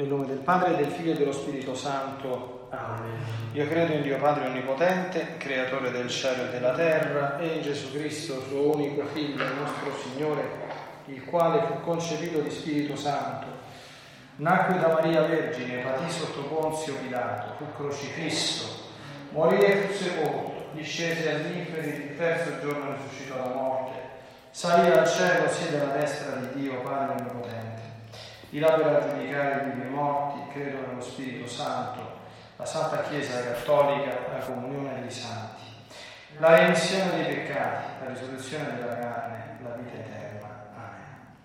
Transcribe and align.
Nel 0.00 0.08
nome 0.08 0.24
del 0.24 0.38
Padre, 0.38 0.76
del 0.76 0.90
Figlio 0.90 1.12
e 1.12 1.14
dello 1.14 1.30
Spirito 1.30 1.74
Santo. 1.74 2.68
Amen. 2.70 3.18
Io 3.52 3.68
credo 3.68 3.92
in 3.92 4.00
Dio 4.00 4.16
Padre 4.16 4.46
Onnipotente, 4.46 5.36
Creatore 5.36 5.90
del 5.90 6.08
cielo 6.08 6.44
e 6.44 6.48
della 6.48 6.72
terra, 6.72 7.38
e 7.38 7.56
in 7.56 7.60
Gesù 7.60 7.92
Cristo, 7.92 8.40
suo 8.48 8.76
unico 8.76 9.04
Figlio, 9.12 9.44
nostro 9.44 9.92
Signore, 10.02 10.42
il 11.04 11.22
quale 11.26 11.66
fu 11.66 11.80
concepito 11.82 12.38
di 12.38 12.48
Spirito 12.48 12.96
Santo. 12.96 13.46
Nacque 14.36 14.80
da 14.80 14.88
Maria 14.88 15.20
Vergine, 15.20 15.82
patì 15.82 16.10
sotto 16.10 16.44
Ponzio 16.44 16.94
Pilato, 16.94 17.56
fu 17.58 17.66
crocifisso, 17.76 18.92
morì 19.32 19.58
e 19.58 19.76
fu 19.82 20.02
sepolto, 20.02 20.70
discese 20.72 21.30
all'inferi, 21.30 21.88
il 21.88 22.16
terzo 22.16 22.58
giorno 22.66 22.94
risuscitò 22.94 23.34
da 23.34 23.52
morte, 23.52 23.98
salì 24.48 24.90
al 24.92 25.06
cielo, 25.06 25.46
siede 25.46 25.78
alla 25.78 25.92
destra 25.92 26.36
di 26.36 26.58
Dio 26.58 26.80
Padre 26.80 27.20
Onnipotente 27.20 27.69
di 28.50 28.58
là 28.58 28.72
per 28.72 29.10
giudicare 29.10 29.72
i 29.80 29.88
morti, 29.88 30.52
credo 30.52 30.78
nello 30.86 31.00
Spirito 31.00 31.46
Santo, 31.46 32.18
la 32.56 32.64
Santa 32.64 33.02
Chiesa 33.02 33.44
Cattolica, 33.44 34.10
la 34.32 34.44
comunione 34.44 35.00
dei 35.00 35.10
santi, 35.10 35.62
la 36.38 36.56
remissione 36.56 37.22
dei 37.22 37.34
peccati, 37.34 38.04
la 38.04 38.12
risurrezione 38.12 38.74
della 38.74 38.98
carne, 38.98 39.58
la 39.62 39.70
vita 39.76 39.98
eterna. 39.98 40.48
Amen. 40.74 41.44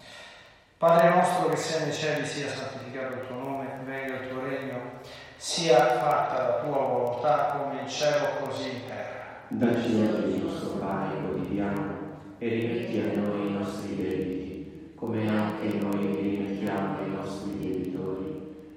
Padre 0.77 1.09
nostro 1.09 1.49
che 1.49 1.57
sei 1.57 1.83
nei 1.83 1.93
cieli, 1.93 2.25
sia 2.25 2.49
santificato 2.49 3.13
il 3.13 3.27
tuo 3.27 3.35
nome, 3.35 3.67
venga 3.83 4.15
il 4.15 4.29
tuo 4.29 4.41
regno, 4.41 4.79
sia 5.35 5.77
fatta 5.99 6.41
la 6.41 6.53
tua 6.63 6.77
volontà 6.77 7.55
come 7.55 7.81
in 7.81 7.87
cielo 7.87 8.29
così 8.41 8.67
in 8.67 8.87
terra. 8.87 9.43
Dacci 9.47 10.01
oggi 10.01 10.37
il 10.37 10.43
nostro 10.43 10.69
pane 10.79 11.21
quotidiano 11.21 11.97
e 12.39 12.47
rimetti 12.47 12.99
a 12.99 13.19
noi 13.19 13.47
i 13.47 13.51
nostri 13.51 13.95
debiti 13.95 14.44
come 14.95 15.29
anche 15.29 15.77
noi 15.77 16.15
rimettiamo 16.15 17.05
i 17.05 17.09
nostri 17.11 17.59
debitori, 17.59 18.35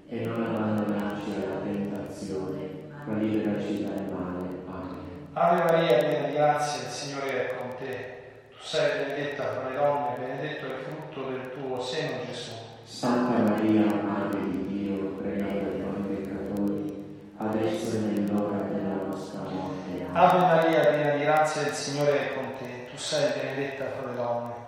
e 0.09 0.25
non 0.25 0.43
abbandonarci 0.43 1.31
alla 1.35 1.61
tentazione, 1.63 2.87
ma 3.05 3.17
liberaci 3.17 3.85
dal 3.85 4.09
male. 4.11 4.49
Amen. 4.67 5.29
Ave 5.33 5.63
Maria, 5.63 5.99
piena 5.99 6.27
di 6.27 6.33
grazia, 6.33 6.87
il 6.87 6.93
Signore 6.93 7.51
è 7.51 7.57
con 7.57 7.77
te. 7.79 8.17
Tu 8.51 8.57
sei 8.61 9.05
benedetta 9.05 9.45
fra 9.45 9.69
le 9.69 9.77
donne, 9.77 10.17
benedetto 10.19 10.67
è 10.67 10.69
il 10.71 10.85
frutto 10.85 11.29
del 11.29 11.51
tuo 11.53 11.81
seno, 11.81 12.17
Gesù. 12.27 12.53
Santa 12.85 13.39
Maria, 13.39 13.85
Madre 14.03 14.41
di 14.51 14.67
Dio, 14.67 14.97
prega 15.21 15.45
per 15.45 15.77
noi 15.77 16.17
peccatori, 16.17 17.05
adesso 17.37 17.97
e 17.97 17.99
nell'ora 18.01 18.63
della 18.63 19.05
nostra 19.07 19.43
morte. 19.43 19.91
Amen. 19.93 20.17
Ave 20.17 20.39
Maria, 20.39 20.87
piena 20.87 21.11
di 21.15 21.23
grazia, 21.23 21.63
il 21.63 21.75
Signore 21.75 22.31
è 22.31 22.35
con 22.35 22.55
te. 22.59 22.89
Tu 22.91 22.97
sei 22.97 23.31
benedetta 23.39 23.85
fra 23.91 24.11
le 24.11 24.17
donne 24.17 24.68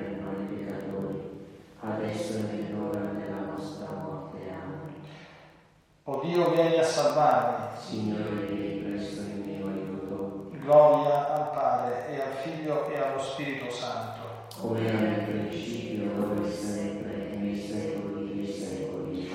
O 6.03 6.19
Dio, 6.19 6.49
vieni 6.49 6.79
a 6.79 6.83
salvarmi. 6.83 7.77
Signore, 7.77 8.47
vieni 8.47 8.81
presto 8.81 9.21
in 9.21 9.43
mio 9.45 9.67
aiuto. 9.67 10.49
Gloria 10.49 11.31
al 11.31 11.49
Padre 11.51 12.09
e 12.09 12.21
al 12.21 12.33
Figlio 12.41 12.89
e 12.89 12.97
allo 12.97 13.21
Spirito 13.21 13.69
Santo. 13.69 14.47
Come 14.59 14.87
era 14.87 14.97
nel 14.97 15.23
principio, 15.27 16.11
ora 16.17 16.43
e 16.43 16.51
sempre, 16.51 17.35
nei 17.35 17.55
secoli 17.55 18.35
dei 18.35 18.51
secoli. 18.51 19.31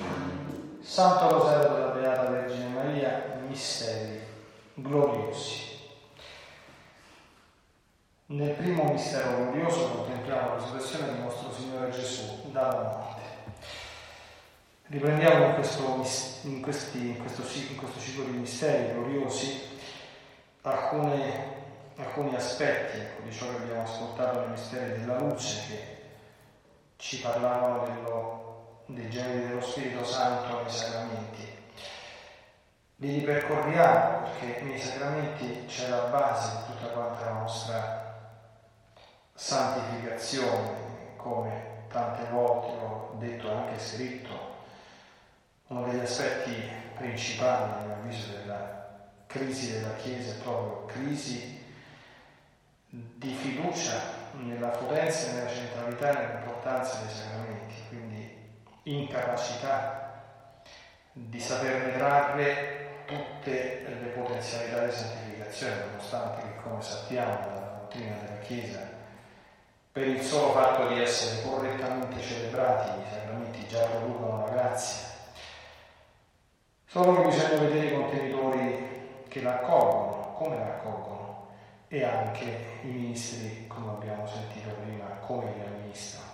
Santo 0.81 1.37
Rosario 1.37 1.73
della 1.73 1.87
Beata 1.91 2.31
Vergine 2.31 2.67
Maria, 2.67 3.39
misteri 3.47 4.19
gloriosi. 4.73 5.65
Nel 8.25 8.55
primo 8.55 8.91
mistero 8.91 9.37
glorioso 9.37 9.87
contempliamo 9.87 10.49
la 10.49 10.55
risurrezione 10.55 11.13
di 11.13 11.19
nostro 11.21 11.49
Signore 11.49 11.91
Gesù 11.91 12.51
dalla 12.51 12.83
morte. 12.83 13.16
Riprendiamo 14.89 15.47
in 15.47 15.53
questo, 15.55 15.81
in 16.43 16.61
questi, 16.61 17.07
in 17.07 17.17
questo, 17.19 17.41
in 17.41 17.75
questo 17.75 17.99
ciclo 17.99 18.23
di 18.23 18.37
misteri 18.37 18.93
gloriosi 18.93 19.77
alcune, 20.61 21.43
alcuni 21.97 22.33
aspetti 22.33 22.97
ecco, 22.97 23.23
di 23.23 23.31
ciò 23.33 23.49
che 23.49 23.63
abbiamo 23.63 23.83
ascoltato 23.83 24.39
nei 24.39 24.51
misteri 24.51 24.97
della 24.97 25.19
luce 25.19 25.61
che 25.67 25.97
ci 26.95 27.19
parlavano 27.19 27.83
dello, 27.83 28.83
dei 28.85 29.09
generi 29.09 29.47
dello 29.49 29.59
Spirito 29.59 30.05
Santo 30.05 30.61
nei 30.61 30.71
sacramenti. 30.71 31.55
Li 32.95 33.19
ripercorriamo 33.19 34.29
perché 34.39 34.61
nei 34.61 34.79
sacramenti 34.79 35.65
c'è 35.65 35.89
la 35.89 36.03
base 36.03 36.59
di 36.65 36.71
tutta 36.71 36.93
quanta 36.93 37.25
la 37.25 37.39
nostra 37.39 38.31
santificazione, 39.33 41.15
come 41.17 41.83
tante 41.89 42.23
volte 42.31 42.67
ho 42.85 43.15
detto 43.19 43.49
e 43.49 43.51
anche 43.51 43.79
scritto 43.79 44.46
uno 45.67 45.85
degli 45.87 45.99
aspetti 45.99 46.53
principali, 46.95 47.63
a 47.63 47.85
mio 47.85 47.93
avviso, 47.95 48.31
della 48.37 48.77
crisi 49.27 49.73
della 49.73 49.95
Chiesa 49.95 50.31
è 50.31 50.37
proprio 50.37 50.85
crisi 50.85 51.65
di 52.89 53.33
fiducia 53.33 53.99
nella 54.43 54.69
potenza, 54.69 55.33
nella 55.33 55.49
centralità 55.49 56.09
e 56.09 56.25
nell'importanza 56.25 56.99
dei 56.99 57.13
sacramenti, 57.13 57.73
quindi 57.89 58.35
incapacità 58.83 60.63
di 61.11 61.39
saperne 61.39 61.97
trarre 61.97 63.03
tutte 63.05 63.85
le 63.87 64.07
potenzialità 64.15 64.85
di 64.85 64.91
santificazione, 64.91 65.85
nonostante 65.89 66.41
che, 66.41 66.61
come 66.61 66.81
sappiamo 66.81 67.33
dalla 67.33 67.79
dottrina 67.79 68.15
della 68.15 68.39
Chiesa, 68.39 68.95
per 69.91 70.07
il 70.07 70.21
solo 70.21 70.53
fatto 70.53 70.87
di 70.87 71.01
essere 71.01 71.41
correttamente 71.41 72.21
celebrati 72.21 73.01
i 73.01 73.11
sacramenti 73.11 73.67
già 73.67 73.85
producono 73.85 74.45
la 74.45 74.51
grazia 74.51 75.15
Solo 76.89 77.15
che 77.15 77.27
bisogna 77.27 77.59
vedere 77.59 77.87
i 77.87 77.93
contenitori 77.93 79.25
che 79.27 79.41
la 79.41 79.55
accolgono, 79.55 80.33
come 80.37 80.57
la 80.57 80.67
accolgono 80.67 81.47
e 81.89 82.01
anche 82.05 82.45
i 82.83 82.87
ministri, 82.87 83.67
come 83.67 83.91
abbiamo 83.91 84.25
sentito 84.25 84.69
prima, 84.69 85.05
come 85.19 85.51
li 85.53 85.63
amministrano. 85.65 86.29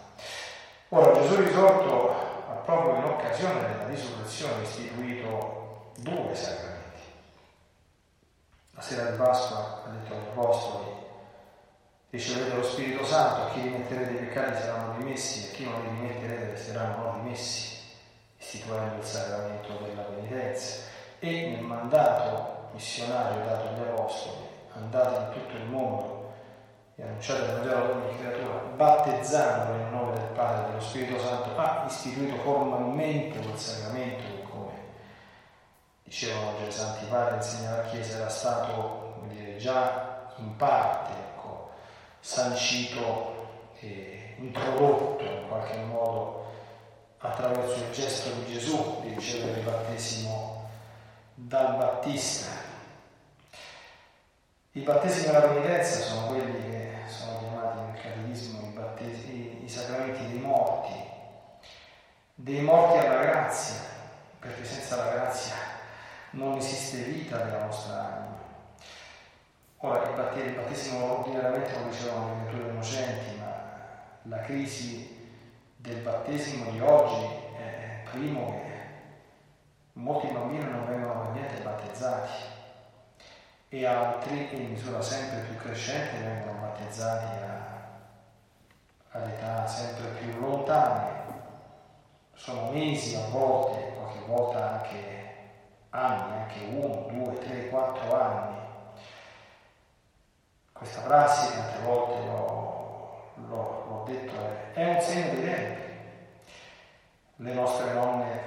Ora 0.90 1.12
Gesù 1.14 1.42
risorto 1.42 2.12
ha 2.50 2.54
proprio 2.66 2.96
in 2.98 3.04
occasione 3.04 3.62
della 3.62 3.88
risurrezione 3.88 4.62
istituito 4.62 5.92
due 5.98 6.36
sacramenti. 6.36 7.02
La 8.76 8.82
sera 8.82 9.10
di 9.10 9.18
Pasqua 9.18 9.82
ha 9.84 9.90
detto 9.90 10.14
agli 10.14 10.28
Apostoli, 10.28 10.92
ricevete 12.12 12.56
lo 12.56 12.64
Spirito 12.64 13.04
Santo, 13.06 13.54
chi 13.54 13.62
rimetterete 13.62 14.12
i 14.12 14.18
peccati 14.18 14.62
saranno 14.62 14.98
rimessi, 14.98 15.50
e 15.50 15.52
chi 15.54 15.64
non 15.64 15.82
li 15.82 15.90
rimetterete 15.90 16.74
non 16.74 17.24
rimessi 17.24 17.73
istituendo 18.44 18.98
il 18.98 19.06
sacramento 19.06 19.74
della 19.84 20.02
penitenza. 20.02 20.92
E 21.20 21.50
nel 21.52 21.64
mandato 21.64 22.68
missionario 22.74 23.46
dato 23.46 23.70
agli 23.70 23.88
Apostoli, 23.88 24.48
andate 24.74 25.16
in 25.16 25.42
tutto 25.42 25.56
il 25.56 25.66
mondo 25.66 26.32
e 26.96 27.04
annunciate 27.04 27.42
il 27.42 27.48
Vangelo 27.48 27.76
a 27.76 27.90
ogni 27.90 28.18
creatura, 28.18 28.60
battezzando 28.76 29.74
nel 29.74 29.88
nome 29.88 30.14
del 30.14 30.30
Padre 30.36 30.64
e 30.64 30.68
dello 30.68 30.82
Spirito 30.82 31.20
Santo, 31.20 31.58
ha 31.58 31.86
istituito 31.88 32.36
formalmente 32.42 33.40
quel 33.40 33.58
sacramento 33.58 34.24
che, 34.24 34.44
come 34.50 34.74
dicevano 36.04 36.58
già 36.60 36.66
i 36.68 36.72
Santi 36.72 37.06
Padri, 37.06 37.36
insegna 37.36 37.78
la 37.78 37.84
Chiesa, 37.84 38.18
era 38.18 38.30
stato 38.30 39.22
dire, 39.28 39.56
già 39.58 40.34
in 40.38 40.56
parte 40.58 41.12
ecco, 41.14 41.70
sancito 42.20 43.72
e 43.80 44.36
introdotto 44.40 45.24
in 45.24 45.48
qualche 45.48 45.78
modo 45.78 46.43
attraverso 47.24 47.86
il 47.86 47.92
gesto 47.92 48.30
di 48.32 48.52
Gesù 48.52 49.00
di 49.02 49.14
ricevere 49.14 49.60
il 49.60 49.66
battesimo 49.66 50.70
dal 51.36 51.78
Battista. 51.78 52.52
I 54.74 54.82
battesimi 54.82 55.28
della 55.28 55.48
penitenza 55.48 56.00
sono 56.02 56.28
quelli 56.28 56.70
che 56.70 56.98
sono 57.08 57.40
chiamati 57.40 57.78
nel 57.80 58.02
catechismo 58.02 58.68
i, 58.68 58.74
battesimi, 58.74 59.64
i 59.64 59.70
sacramenti 59.70 60.28
dei 60.28 60.40
morti, 60.40 60.94
dei 62.36 62.62
morti 62.62 63.06
alla 63.06 63.22
grazia, 63.22 63.80
perché 64.40 64.66
senza 64.66 64.98
la 64.98 65.12
grazia 65.12 65.56
non 66.32 66.58
esiste 66.58 67.04
vita 67.04 67.38
della 67.38 67.66
nostra 67.66 68.00
anima. 68.00 68.42
Ora, 69.78 70.10
il 70.10 70.54
battesimo 70.56 71.20
ordinariamente 71.20 71.74
lo 71.80 71.90
dicevano 71.90 72.36
le 72.36 72.50
creature 72.50 72.70
innocenti, 72.70 73.36
ma 73.38 73.62
la 74.24 74.40
crisi 74.42 75.23
del 75.84 75.98
battesimo 75.98 76.72
di 76.72 76.80
oggi 76.80 77.26
è 77.58 78.04
primo 78.10 78.52
che 78.52 78.72
molti 79.94 80.28
bambini 80.28 80.64
non 80.64 80.86
vengono 80.86 81.24
per 81.24 81.32
niente 81.34 81.62
battezzati 81.62 82.32
e 83.68 83.86
altri 83.86 84.48
in 84.54 84.70
misura 84.70 85.02
sempre 85.02 85.42
più 85.42 85.58
crescente 85.58 86.24
vengono 86.24 86.62
battezzati 86.62 87.44
a, 87.44 87.82
all'età 89.12 89.68
sempre 89.68 90.08
più 90.22 90.40
lontane. 90.40 91.22
Sono 92.34 92.72
mesi 92.72 93.16
a 93.16 93.28
volte, 93.28 93.94
qualche 93.98 94.20
volta 94.26 94.80
anche 94.80 95.36
anni, 95.90 96.44
anche 96.44 96.64
uno, 96.64 97.08
due, 97.10 97.38
tre, 97.40 97.68
quattro 97.68 98.22
anni. 98.22 98.58
Questa 100.72 101.02
prassi 101.02 101.54
tante 101.54 101.80
volte 101.84 102.26
l'ho, 102.26 102.63
l'ho, 103.36 103.86
l'ho 103.88 104.04
detto 104.06 104.34
è, 104.34 104.74
è 104.74 104.96
un 104.96 105.02
segno 105.02 105.34
dei 105.34 105.44
tempi. 105.44 105.82
Le 107.38 107.54
nostre 107.54 107.94
nonne 107.94 108.42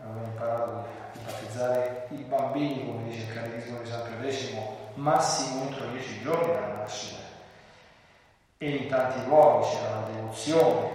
avevano 0.00 0.26
imparato 0.26 0.86
di 1.12 1.18
battezzare 1.24 2.06
i 2.10 2.22
bambini, 2.22 2.86
come 2.86 3.04
dice 3.04 3.22
il 3.22 3.32
Catechismo 3.32 3.80
di 3.80 3.88
San 3.88 4.02
Pio 4.02 4.76
massimo 4.94 5.64
entro 5.64 5.86
dieci 5.88 6.20
giorni 6.20 6.52
dalla 6.52 6.74
nascita. 6.76 7.22
E 8.58 8.70
in 8.70 8.88
tanti 8.88 9.24
luoghi 9.26 9.68
c'era 9.68 10.00
la 10.00 10.06
devozione, 10.06 10.90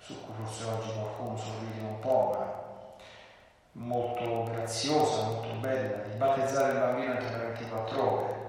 su 0.00 0.20
cui 0.24 0.34
forse 0.44 0.64
oggi 0.64 0.92
qualcuno 0.92 1.36
sorride 1.36 1.80
un 1.80 1.98
po', 2.00 2.34
ma 2.36 3.84
molto 3.84 4.44
graziosa, 4.50 5.22
molto 5.22 5.54
bella, 5.60 5.98
di 5.98 6.16
battezzare 6.16 6.72
il 6.72 6.78
bambino 6.78 7.12
entro 7.12 7.38
24 7.38 8.12
ore, 8.12 8.45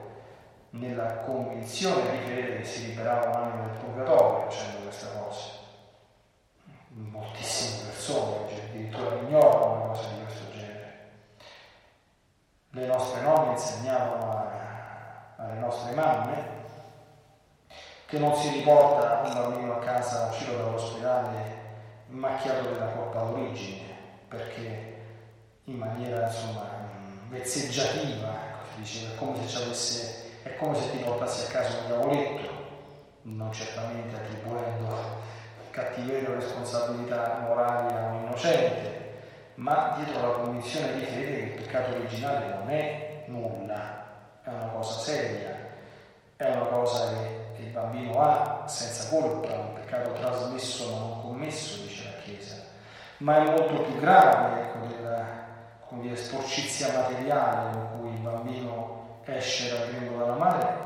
nella 0.80 1.18
convinzione 1.18 2.12
di 2.12 2.26
credere 2.26 2.58
che 2.58 2.66
si 2.66 2.88
liberava 2.88 3.30
l'anima 3.30 3.66
del 3.66 3.78
purgatorio 3.78 4.50
facendo 4.50 4.84
questa 4.84 5.08
cosa. 5.18 5.56
Moltissime 6.90 7.90
persone 7.90 8.38
oggi 8.38 8.54
addirittura 8.56 9.16
ignorano 9.16 9.74
una 9.74 9.86
cosa 9.94 10.08
di 10.10 10.24
questo 10.24 10.52
genere. 10.52 11.10
Le 12.72 12.86
nostre 12.86 13.22
nonne 13.22 13.52
insegnavano 13.52 14.32
a, 14.32 15.34
alle 15.38 15.60
nostre 15.60 15.94
mamme 15.94 16.56
che 18.06 18.20
non 18.20 18.36
si 18.36 18.50
riporta 18.50 19.22
un 19.26 19.34
bambino 19.34 19.74
a 19.74 19.80
casa 19.80 20.30
uscito 20.30 20.56
dall'ospedale 20.56 21.66
macchiato 22.08 22.70
della 22.70 22.88
colpa 22.88 23.20
d'origine, 23.22 23.84
perché 24.30 24.96
in 25.66 25.76
maniera 25.76 26.28
insomma 26.28 26.70
vezzeggiativa, 27.28 28.34
diceva, 28.76 29.16
come 29.18 29.46
se 29.46 29.58
avesse 29.58 30.27
come 30.58 30.76
se 30.76 30.92
ti 30.92 30.98
portassi 30.98 31.46
a 31.46 31.50
casa 31.50 31.78
un 31.80 31.86
diavoletto, 31.88 32.50
non 33.24 33.52
certamente 33.52 34.16
attribuendo 34.16 35.26
cattiveria 35.72 36.30
o 36.30 36.34
responsabilità 36.36 37.46
morali 37.48 37.94
a 37.94 38.06
un 38.08 38.24
innocente, 38.24 38.98
ma 39.56 39.94
dietro 39.96 40.22
la 40.22 40.34
convinzione 40.40 40.94
di 40.94 41.06
fede 41.06 41.36
che 41.36 41.44
il 41.44 41.62
peccato 41.62 41.96
originale 41.96 42.56
non 42.56 42.70
è 42.70 43.24
nulla, 43.28 44.06
è 44.44 44.50
una 44.50 44.70
cosa 44.74 45.00
seria, 45.00 45.56
è 46.36 46.46
una 46.52 46.66
cosa 46.66 47.10
che 47.56 47.62
il 47.62 47.70
bambino 47.70 48.20
ha 48.22 48.64
senza 48.68 49.10
colpa, 49.10 49.54
un 49.54 49.74
peccato 49.74 50.14
trasmesso 50.14 50.92
ma 50.92 51.00
non 51.00 51.22
commesso, 51.22 51.84
dice 51.84 52.04
la 52.06 52.22
Chiesa, 52.24 52.56
ma 53.18 53.38
è 53.38 53.46
molto 53.46 53.82
più 53.84 54.00
grave 54.00 54.62
ecco, 54.62 54.86
della 54.88 55.46
dire, 56.02 56.16
sporcizia 56.16 56.92
materiale 56.94 57.78
in 57.78 57.88
cui 58.00 58.10
il 58.10 58.20
bambino 58.20 59.07
esce 59.36 59.70
dal 59.70 59.90
grembo 59.90 60.18
dalla 60.18 60.36
madre 60.36 60.78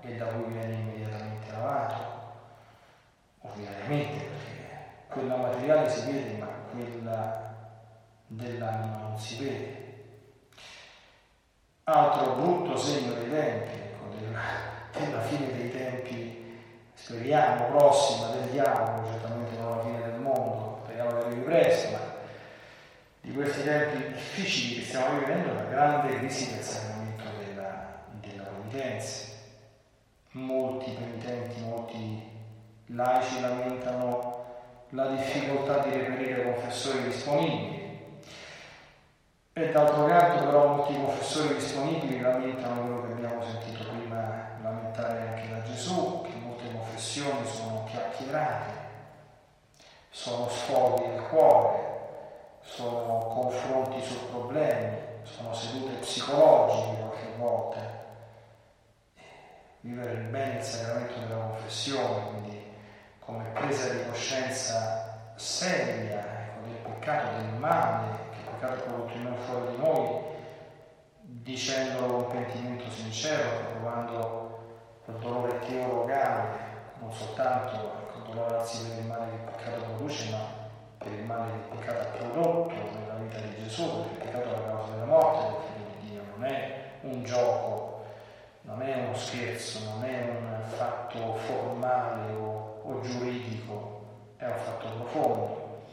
e 0.00 0.16
da 0.16 0.26
cui 0.26 0.52
viene 0.52 0.74
immediatamente 0.74 1.50
lavato, 1.52 1.94
ovviamente 3.40 4.24
perché 4.24 4.78
quella 5.08 5.36
materiale 5.36 5.88
si 5.88 6.10
vede 6.10 6.38
ma 6.38 6.46
quella 6.70 7.50
dell'anima 8.26 8.96
non 8.96 9.18
si 9.18 9.44
vede. 9.44 9.78
Altro 11.84 12.34
brutto 12.36 12.76
segno 12.76 13.12
dei 13.14 13.28
tempi, 13.28 13.72
ecco, 13.72 14.14
della, 14.14 14.40
della 14.92 15.20
fine 15.22 15.52
dei 15.52 15.70
tempi, 15.70 16.58
speriamo, 16.94 17.66
prossima 17.66 18.28
del 18.28 18.50
diavolo, 18.50 19.08
certamente 19.10 19.58
non 19.58 19.76
la 19.76 19.82
fine 19.82 20.00
del 20.00 20.20
mondo, 20.20 20.80
speriamo 20.84 21.10
che 21.10 21.24
arrivi 21.24 21.40
presto, 21.40 21.90
ma 21.90 21.98
di 23.22 23.32
questi 23.32 23.64
tempi 23.64 24.12
difficili 24.12 24.76
che 24.76 24.86
stiamo 24.86 25.18
vivendo, 25.18 25.52
la 25.52 25.64
grande 25.64 26.18
crisi 26.18 26.54
del 26.54 26.62
della, 26.62 26.99
penitenza. 28.70 29.38
Molti 30.32 30.92
penitenti, 30.92 31.60
molti 31.60 32.22
laici 32.86 33.40
lamentano 33.40 34.44
la 34.90 35.08
difficoltà 35.08 35.78
di 35.78 35.90
reperire 35.90 36.52
confessori 36.52 37.02
disponibili 37.02 37.78
e 39.52 39.70
d'altro 39.72 40.06
canto 40.06 40.44
però 40.44 40.76
molti 40.76 40.94
confessori 40.94 41.54
disponibili 41.54 42.20
lamentano 42.20 42.82
quello 42.82 43.06
che 43.06 43.12
abbiamo 43.12 43.42
sentito 43.42 43.84
prima 43.90 44.58
lamentare 44.62 45.28
anche 45.28 45.48
da 45.48 45.62
Gesù, 45.62 46.22
che 46.22 46.38
molte 46.40 46.70
confessioni 46.72 47.44
sono 47.44 47.84
chiacchierate, 47.90 48.72
sono 50.10 50.48
sfoghi 50.48 51.08
del 51.08 51.22
cuore, 51.28 51.88
sono 52.62 53.18
confronti 53.18 54.00
su 54.00 54.30
problemi, 54.30 54.96
sono 55.24 55.52
sedute 55.52 55.94
psicologiche 55.94 57.00
qualche 57.00 57.36
volta. 57.36 57.89
Vivere 59.82 60.14
bene 60.28 60.58
il 60.58 60.62
sacramento 60.62 61.20
della 61.20 61.40
confessione, 61.40 62.28
quindi 62.28 62.66
come 63.20 63.44
presa 63.54 63.88
di 63.94 64.04
coscienza 64.08 65.32
seria 65.36 66.18
ecco, 66.18 66.66
del 66.66 66.76
peccato, 66.82 67.36
del 67.38 67.54
male, 67.58 68.08
che 68.30 68.38
il 68.40 68.44
peccato 68.44 68.74
è 68.74 68.82
quello 68.82 69.04
che 69.06 69.18
noi 69.18 69.36
fuori 69.38 69.70
di 69.70 69.76
noi, 69.78 70.20
dicendolo 71.22 72.24
con 72.24 72.26
pentimento 72.26 72.90
sincero, 72.90 73.48
provando 73.72 74.58
quel 75.04 75.16
dolore 75.16 75.58
teologale, 75.60 76.58
non 77.00 77.10
soltanto 77.12 77.76
ecco, 78.02 78.18
il 78.18 78.34
dolore 78.34 78.56
al 78.56 78.66
simile 78.66 78.94
del 78.96 79.04
male 79.06 79.30
che 79.30 79.36
il 79.36 79.50
peccato 79.50 79.82
produce, 79.82 80.30
ma 80.30 80.38
per 80.98 81.12
il 81.12 81.24
male 81.24 81.52
che 81.52 81.56
il 81.56 81.78
peccato 81.78 82.00
ha 82.00 82.18
prodotto 82.18 82.74
nella 82.98 83.14
vita 83.14 83.38
di 83.38 83.54
Gesù, 83.62 84.02
perché 84.02 84.12
il 84.12 84.30
peccato 84.30 84.48
è 84.48 84.60
la 84.60 84.66
causa 84.66 84.92
della 84.92 85.06
morte 85.06 85.46
del 85.46 85.62
figlio 85.72 85.88
di 85.88 86.10
Dio, 86.10 86.22
non 86.36 86.44
è 86.44 86.84
un 87.00 87.22
gioco, 87.24 87.89
non 88.62 88.82
è 88.82 89.04
uno 89.04 89.14
scherzo, 89.14 89.84
non 89.84 90.04
è 90.04 90.28
un 90.28 90.60
fatto 90.76 91.34
formale 91.34 92.32
o, 92.32 92.80
o 92.84 93.00
giuridico, 93.00 94.06
è 94.36 94.46
un 94.46 94.58
fatto 94.58 94.88
profondo. 94.88 95.84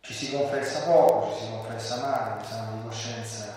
Ci 0.00 0.12
si 0.12 0.32
confessa 0.32 0.84
poco, 0.84 1.34
ci 1.34 1.44
si 1.44 1.50
confessa 1.50 2.00
male, 2.00 2.40
l'esame 2.40 2.76
di 2.76 2.82
coscienza 2.88 3.54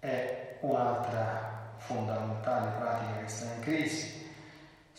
è 0.00 0.58
un'altra 0.60 1.74
fondamentale 1.76 2.70
pratica 2.78 3.20
che 3.20 3.28
sta 3.28 3.54
in 3.54 3.60
crisi 3.60 4.20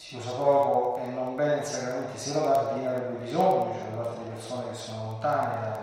si 0.02 0.16
usa 0.16 0.32
poco 0.32 0.98
e 0.98 1.06
non 1.06 1.36
bene 1.36 1.58
il 1.58 1.64
sacramento, 1.64 2.18
sia 2.18 2.34
da 2.34 2.40
parte 2.42 2.74
di 2.74 2.80
chi 2.80 2.86
avrebbe 2.88 3.24
bisogno, 3.24 3.74
cioè 3.74 3.90
da 3.90 4.02
parte 4.02 4.24
di 4.24 4.30
persone 4.30 4.70
che 4.70 4.76
sono 4.76 5.04
lontane 5.04 5.62
da, 5.62 5.78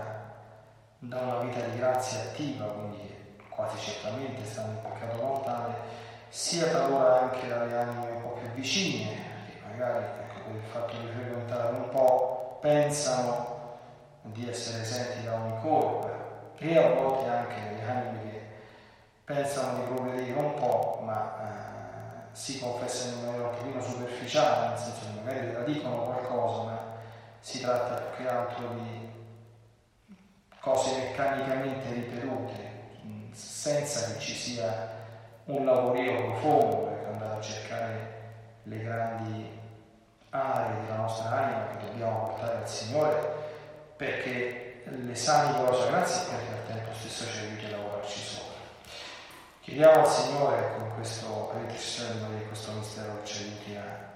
da 0.99 1.21
una 1.21 1.38
vita 1.45 1.61
di 1.61 1.78
grazia 1.78 2.19
attiva, 2.19 2.64
quindi 2.64 3.08
quasi 3.59 3.77
certamente 3.77 4.45
stanno 4.45 4.71
in 4.71 4.83
peccato 4.83 5.21
mortale, 5.21 5.75
sia 6.29 6.69
talora 6.69 7.23
anche 7.23 7.49
dalle 7.49 7.77
anime 7.77 8.11
un 8.12 8.23
po' 8.23 8.38
più 8.38 8.49
vicine, 8.50 9.17
che 9.47 9.61
magari 9.69 10.05
ecco, 10.05 10.41
per 10.47 10.55
il 10.55 10.62
fatto 10.62 10.97
di 10.97 11.09
frequentare 11.09 11.75
un 11.75 11.88
po' 11.88 12.59
pensano 12.61 13.79
di 14.23 14.49
essere 14.49 14.83
esenti 14.83 15.25
da 15.25 15.35
ogni 15.35 15.61
colpa, 15.61 16.09
e 16.57 16.79
a 16.79 16.88
volte 16.93 17.29
anche 17.29 17.61
delle 17.69 17.91
anime 17.91 18.31
che 18.31 18.41
pensano 19.25 19.79
di 19.81 19.93
progredire 19.93 20.38
un 20.38 20.55
po', 20.55 21.00
ma 21.03 21.35
eh, 21.43 22.37
si 22.37 22.61
confessano 22.61 23.17
in 23.17 23.25
maniera 23.25 23.49
un 23.49 23.57
pochino 23.57 23.83
superficiale, 23.83 24.69
nel 24.69 24.79
senso 24.79 25.00
che 25.00 25.21
magari 25.21 25.53
la 25.53 25.62
dicono 25.62 26.05
qualcosa, 26.05 26.62
ma 26.62 26.79
si 27.41 27.61
tratta 27.61 28.03
più 28.03 28.25
che 28.25 28.31
altro 28.31 28.69
di 28.69 29.11
cose 30.61 30.97
meccanicamente 30.97 31.93
ripetute, 31.93 32.67
senza 33.38 34.12
che 34.12 34.18
ci 34.18 34.35
sia 34.35 34.97
un 35.45 35.64
lavorio 35.64 36.25
profondo 36.25 36.76
per 36.76 37.07
andare 37.12 37.38
a 37.38 37.40
cercare 37.40 38.16
le 38.64 38.83
grandi 38.83 39.59
aree 40.30 40.83
della 40.83 40.97
nostra 40.97 41.30
anima 41.30 41.66
che 41.68 41.87
dobbiamo 41.87 42.26
portare 42.26 42.59
al 42.59 42.68
Signore, 42.68 43.33
perché 43.97 44.83
l'esame 44.85 45.57
con 45.57 45.66
la 45.66 45.73
sua 45.73 45.87
grazia 45.87 46.23
e 46.23 46.30
perché 46.35 46.52
al 46.52 46.66
tempo 46.66 46.95
stesso 46.99 47.30
ci 47.30 47.38
aiuti 47.45 47.64
a 47.66 47.76
lavorarci 47.76 48.21
sopra. 48.21 48.59
Chiediamo 49.61 50.00
al 50.00 50.09
Signore 50.09 50.75
con 50.76 50.95
questo 50.95 51.52
riflessione 51.61 52.38
di 52.38 52.47
questo 52.47 52.73
mistero 52.73 53.21
che 53.23 53.26
ci 53.26 53.42
aiuti 53.45 53.76
a 53.76 54.12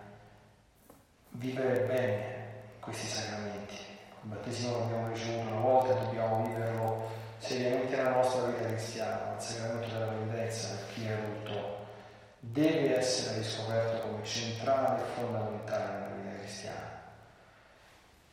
vivere 1.31 1.81
bene 1.81 2.51
questi 2.81 3.07
sacramenti. 3.07 3.75
Il 3.75 4.29
battesimo 4.29 4.77
che 4.77 4.83
abbiamo 4.83 5.09
ricevuto 5.09 5.49
una 5.49 5.61
volta 5.61 5.93
e 5.93 6.05
dobbiamo 6.05 6.47
viverlo 6.47 7.22
seriamente 7.43 7.97
nella 7.97 8.11
nostra 8.11 8.45
vita 8.45 8.67
cristiana, 8.67 9.35
il 9.35 9.43
sacramento 9.43 9.93
della 9.93 10.07
penitenza 10.07 10.77
per 10.77 10.95
chi 10.95 11.07
è 11.07 11.13
adulto 11.13 11.81
deve 12.39 12.99
essere 12.99 13.39
riscoperto 13.39 14.09
come 14.09 14.25
centrale 14.25 15.03
e 15.03 15.05
fondamentale 15.15 15.93
nella 15.93 16.15
vita 16.15 16.39
cristiana. 16.39 17.01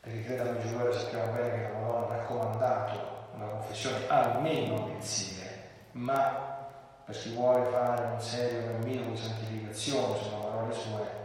Perché 0.00 0.24
credo 0.24 0.50
a 0.50 0.58
Giulio 0.58 0.92
sappiamo 0.92 1.32
bene 1.32 1.50
che 1.50 1.62
la 1.62 1.78
Madonna 1.78 2.06
ha 2.06 2.16
raccomandato 2.16 3.28
una 3.34 3.46
confessione 3.46 4.08
almeno 4.08 4.86
mensile, 4.86 5.68
ma 5.92 6.68
per 7.04 7.16
chi 7.16 7.34
vuole 7.34 7.68
fare 7.68 8.04
un 8.04 8.20
serio 8.20 8.64
cammino 8.64 9.10
di 9.10 9.16
santificazione, 9.16 10.18
sono 10.22 10.38
parole 10.38 10.72
sue, 10.72 11.18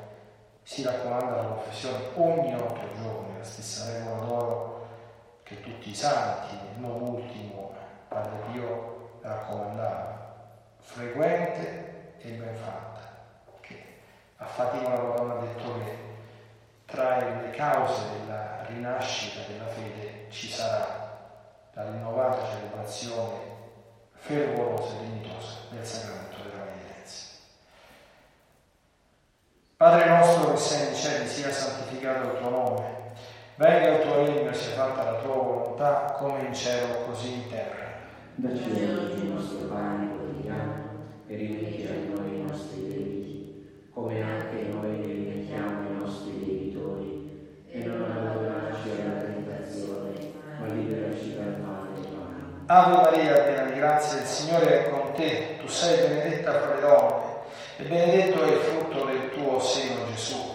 si 0.64 0.82
raccomanda 0.82 1.36
la 1.36 1.48
confessione 1.50 2.04
ogni 2.16 2.56
otto 2.56 2.94
giorni, 3.00 3.38
la 3.38 3.44
stessa 3.44 3.92
regola 3.92 4.26
d'oro 4.26 4.88
che 5.44 5.62
tutti 5.62 5.92
i 5.92 5.96
santi, 5.96 6.58
non 6.78 7.00
ultimo 7.02 7.65
Padre 8.16 8.38
Pio 8.50 9.20
raccomandava, 9.20 10.36
frequente 10.80 12.14
e 12.20 12.30
ben 12.30 12.56
fatta, 12.56 13.02
che 13.60 13.84
a 14.38 14.46
Fatima 14.46 14.96
la 14.96 15.02
Madonna 15.02 15.34
ha 15.34 15.42
detto 15.42 15.78
che 15.80 15.98
tra 16.86 17.18
le 17.18 17.50
cause 17.50 18.04
della 18.14 18.64
rinascita 18.68 19.42
della 19.52 19.68
fede 19.68 20.28
ci 20.30 20.50
sarà 20.50 21.12
la 21.74 21.84
rinnovata 21.84 22.48
celebrazione 22.52 23.38
fervorosa 24.14 24.96
e 24.96 25.00
dignitosa 25.00 25.58
del 25.72 25.86
sacramento 25.86 26.38
della 26.42 26.64
penitenza. 26.64 27.26
Padre 29.76 30.08
nostro 30.08 30.52
che 30.54 30.58
sei 30.58 30.86
nei 30.86 30.96
cieli, 30.96 31.28
sia 31.28 31.52
santificato 31.52 32.32
il 32.32 32.38
tuo 32.38 32.50
nome, 32.50 32.96
venga 33.56 33.90
il 33.90 34.02
tuo 34.04 34.24
regno, 34.24 34.54
sia 34.54 34.74
fatta 34.74 35.04
la 35.04 35.20
tua 35.20 35.36
volontà, 35.36 36.16
come 36.18 36.46
in 36.46 36.54
cielo, 36.54 37.04
così 37.04 37.34
in 37.34 37.50
terra. 37.50 37.85
Dacci 38.38 38.70
oggi 38.70 39.24
il 39.24 39.32
nostro 39.32 39.68
pane 39.70 40.10
quotidiano 40.10 40.74
e 41.26 41.36
rimetti 41.38 41.88
a 41.88 42.14
noi 42.14 42.36
i 42.36 42.44
nostri 42.46 42.82
debiti, 42.86 43.88
come 43.94 44.22
anche 44.22 44.68
noi 44.74 45.02
rimettiamo 45.02 45.90
i 45.90 45.98
nostri 45.98 46.32
debitori, 46.40 47.64
e 47.70 47.86
non 47.86 48.02
abbandonarci 48.02 48.90
alla 48.90 49.22
tentazione, 49.22 50.12
ma 50.60 50.68
liberaci 50.68 51.34
dal 51.34 51.62
male. 51.62 51.84
Ave 52.66 52.96
Maria, 52.96 53.42
piena 53.42 53.72
di 53.72 53.80
grazia, 53.80 54.20
il 54.20 54.26
Signore 54.26 54.86
è 54.86 54.90
con 54.90 55.14
te, 55.14 55.56
tu 55.62 55.68
sei 55.68 56.06
benedetta 56.06 56.60
fra 56.60 56.76
le 56.76 56.82
donne, 56.82 57.24
e 57.78 57.84
benedetto 57.84 58.44
è 58.44 58.52
il 58.52 58.58
frutto 58.58 59.06
del 59.06 59.32
tuo 59.32 59.62
seno, 59.62 60.08
Gesù. 60.14 60.55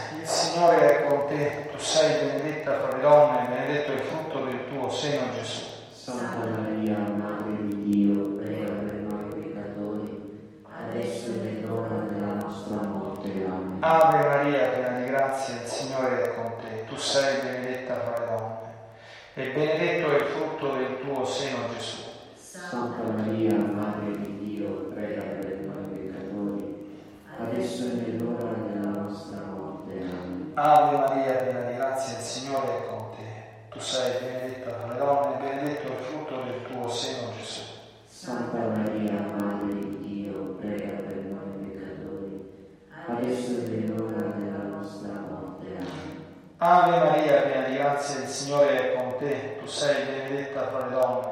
Signore 0.31 1.03
è 1.03 1.07
con 1.07 1.27
te, 1.27 1.67
tu 1.69 1.77
sei 1.77 2.25
benedetta 2.25 2.79
fra 2.79 2.95
le 2.95 3.01
donne, 3.01 3.43
e 3.43 3.49
benedetto 3.49 3.91
è 3.91 3.95
il 3.95 4.01
frutto 4.01 4.45
del 4.45 4.59
tuo 4.69 4.89
seno, 4.89 5.23
Gesù. 5.35 5.65
Santa 5.91 6.47
Maria, 6.47 6.97
Madre 6.99 7.67
di 7.67 7.83
Dio, 7.83 8.37
prega 8.37 8.71
per 8.71 8.93
noi 9.09 9.27
peccatori, 9.27 10.63
adesso 10.63 11.31
e 11.31 11.35
nell'ora 11.43 12.05
della 12.09 12.33
nostra 12.35 12.77
morte. 12.87 13.27
Amen. 13.27 13.77
Ave 13.81 14.27
Maria, 14.27 14.69
piena 14.69 14.99
di 14.99 15.05
grazia, 15.05 15.55
il 15.55 15.67
Signore 15.67 16.23
è 16.23 16.33
con 16.33 16.53
te, 16.61 16.85
tu 16.87 16.95
sei 16.95 17.41
benedetta 17.41 17.95
fra 17.95 18.19
le 18.19 18.25
donne, 18.25 18.73
e 19.33 19.51
benedetto 19.51 20.11
è 20.11 20.15
il 20.15 20.25
frutto 20.27 20.75
del 20.75 20.97
tuo 21.01 21.25
seno, 21.25 21.57
Gesù. 21.77 22.03
Santa 22.35 23.03
Maria, 23.03 23.55
Madre 23.57 24.17
di 24.17 24.37
Dio, 24.39 24.91
prega 24.93 25.21
per 25.23 25.59
noi 25.59 25.83
peccatori, 25.93 26.99
adesso 27.37 27.83
e 27.83 27.93
nell'ora 27.95 28.43
della 28.43 28.49
nostra 28.49 28.69
morte. 28.69 28.80
Ave 30.53 30.97
Maria, 30.97 31.33
piena 31.35 31.61
di 31.61 31.75
grazia, 31.75 32.17
il 32.17 32.23
Signore 32.23 32.67
è 32.67 32.87
con 32.89 33.11
te, 33.15 33.69
tu 33.69 33.79
sei 33.79 34.19
benedetta 34.19 34.71
fra 34.73 34.91
le 34.91 34.97
donne, 34.97 35.35
e 35.35 35.39
benedetto 35.39 35.87
è 35.87 35.91
il 35.91 36.03
frutto 36.03 36.41
del 36.41 36.63
tuo 36.63 36.89
seno, 36.89 37.29
Gesù. 37.37 37.61
Santa 38.05 38.57
Maria, 38.57 39.33
Madre 39.39 39.79
di 39.79 39.97
Dio, 39.99 40.55
prega 40.59 41.03
per 41.03 41.15
noi 41.23 41.69
peccatori, 41.69 42.51
adesso 43.07 43.51
e 43.51 43.69
nell'ora 43.69 44.27
della 44.35 44.63
nostra 44.63 45.13
morte. 45.29 45.67
Amen. 45.67 46.25
Ave 46.57 46.97
Maria, 46.97 47.41
piena 47.43 47.67
di 47.67 47.75
grazia, 47.75 48.21
il 48.21 48.27
Signore 48.27 48.91
è 48.91 48.95
con 48.97 49.17
te, 49.19 49.57
tu 49.57 49.65
sei 49.67 50.05
benedetta 50.05 50.67
fra 50.67 50.87
le 50.87 50.91
donne, 50.93 51.27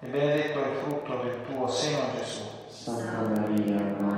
e 0.00 0.06
benedetto 0.08 0.64
è 0.64 0.66
il 0.66 0.76
frutto 0.78 1.16
del 1.22 1.42
tuo 1.46 1.68
seno, 1.68 2.00
Gesù. 2.16 2.42
Santa 2.66 3.20
Maria, 3.20 3.78
Madre 4.00 4.17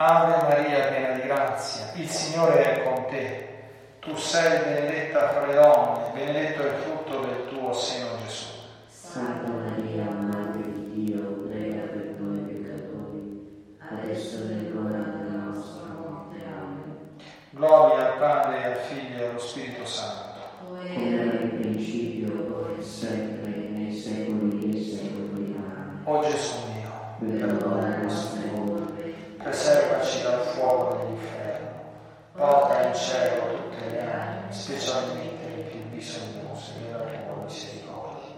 Ave 0.00 0.42
Maria, 0.44 0.86
piena 0.86 1.14
di 1.14 1.22
grazia, 1.22 1.90
il 1.96 2.08
Signore 2.08 2.62
è 2.62 2.82
con 2.84 3.06
te. 3.06 3.48
Tu 3.98 4.14
sei 4.14 4.62
benedetta 4.62 5.30
fra 5.30 5.46
le 5.46 5.54
donne 5.54 6.12
benedetto 6.14 6.62
è 6.62 6.66
il 6.66 6.74
frutto 6.82 7.18
del 7.18 7.48
tuo 7.48 7.72
seno, 7.72 8.10
Gesù. 8.24 8.46
Santa 8.86 9.50
Maria, 9.50 10.04
Madre 10.04 10.62
di 10.70 11.04
Dio, 11.04 11.48
prega 11.48 11.80
per 11.86 12.14
noi 12.16 12.38
peccatori, 12.42 13.74
adesso 13.90 14.36
e 14.36 14.54
nell'ora 14.54 14.98
della 14.98 15.42
nostra 15.46 15.86
morte. 15.86 16.36
Amen. 16.44 16.96
Gloria 17.50 18.12
al 18.12 18.18
Padre, 18.18 18.64
al 18.66 18.76
Figlio 18.76 19.20
e 19.20 19.28
allo 19.30 19.38
Spirito 19.40 19.84
Santo. 19.84 20.38
Come 20.64 21.12
era 21.12 21.24
nel 21.24 21.54
principio, 21.54 22.56
ora 22.56 22.78
e 22.78 22.82
sempre, 22.84 23.50
nei 23.50 23.92
secoli 23.92 24.58
dei 24.60 24.80
secoli. 24.80 25.56
Amen. 25.56 26.02
O 26.04 26.22
Gesù 26.22 26.54
mio, 26.72 26.86
Perdona 27.18 27.88
le 27.88 28.02
nostre 28.04 28.48
colpe, 28.52 28.87
preservaci 29.48 30.22
dal 30.22 30.44
fuoco 30.44 30.96
dell'inferno, 30.96 31.68
porta 32.34 32.86
in 32.86 32.94
cielo 32.94 33.56
tutte 33.56 33.88
le 33.88 34.00
anime, 34.00 34.52
specialmente 34.52 35.48
le 35.48 35.62
più 35.62 35.80
bisognose 35.84 36.72
della 36.82 36.98
tua 36.98 37.42
misericordia. 37.44 38.36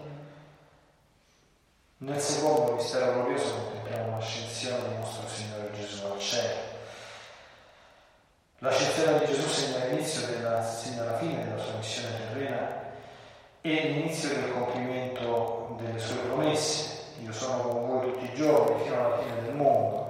Nel 1.97 2.19
secondo 2.19 2.73
mistero 2.73 3.13
glorioso 3.13 3.53
contempliamo 3.55 4.17
l'ascensione 4.17 4.87
di 4.87 4.95
nostro 4.95 5.27
Signore 5.27 5.71
Gesù 5.73 6.05
al 6.05 6.19
cielo. 6.19 6.59
L'ascensione 8.59 9.19
di 9.19 9.25
Gesù 9.25 9.47
segna 9.47 9.85
l'inizio 9.85 10.27
della, 10.27 10.63
segna 10.63 11.03
la 11.03 11.17
fine 11.17 11.43
della 11.43 11.61
sua 11.61 11.75
missione 11.75 12.15
terrena 12.17 12.83
e 13.61 13.69
l'inizio 13.69 14.29
del 14.29 14.51
compimento 14.53 15.75
delle 15.81 15.99
sue 15.99 16.15
promesse. 16.15 16.99
Io 17.21 17.33
sono 17.33 17.61
con 17.63 17.87
voi 17.87 18.13
tutti 18.13 18.25
i 18.25 18.33
giorni 18.33 18.81
fino 18.83 19.05
alla 19.05 19.17
fine 19.19 19.41
del 19.41 19.53
mondo. 19.53 20.00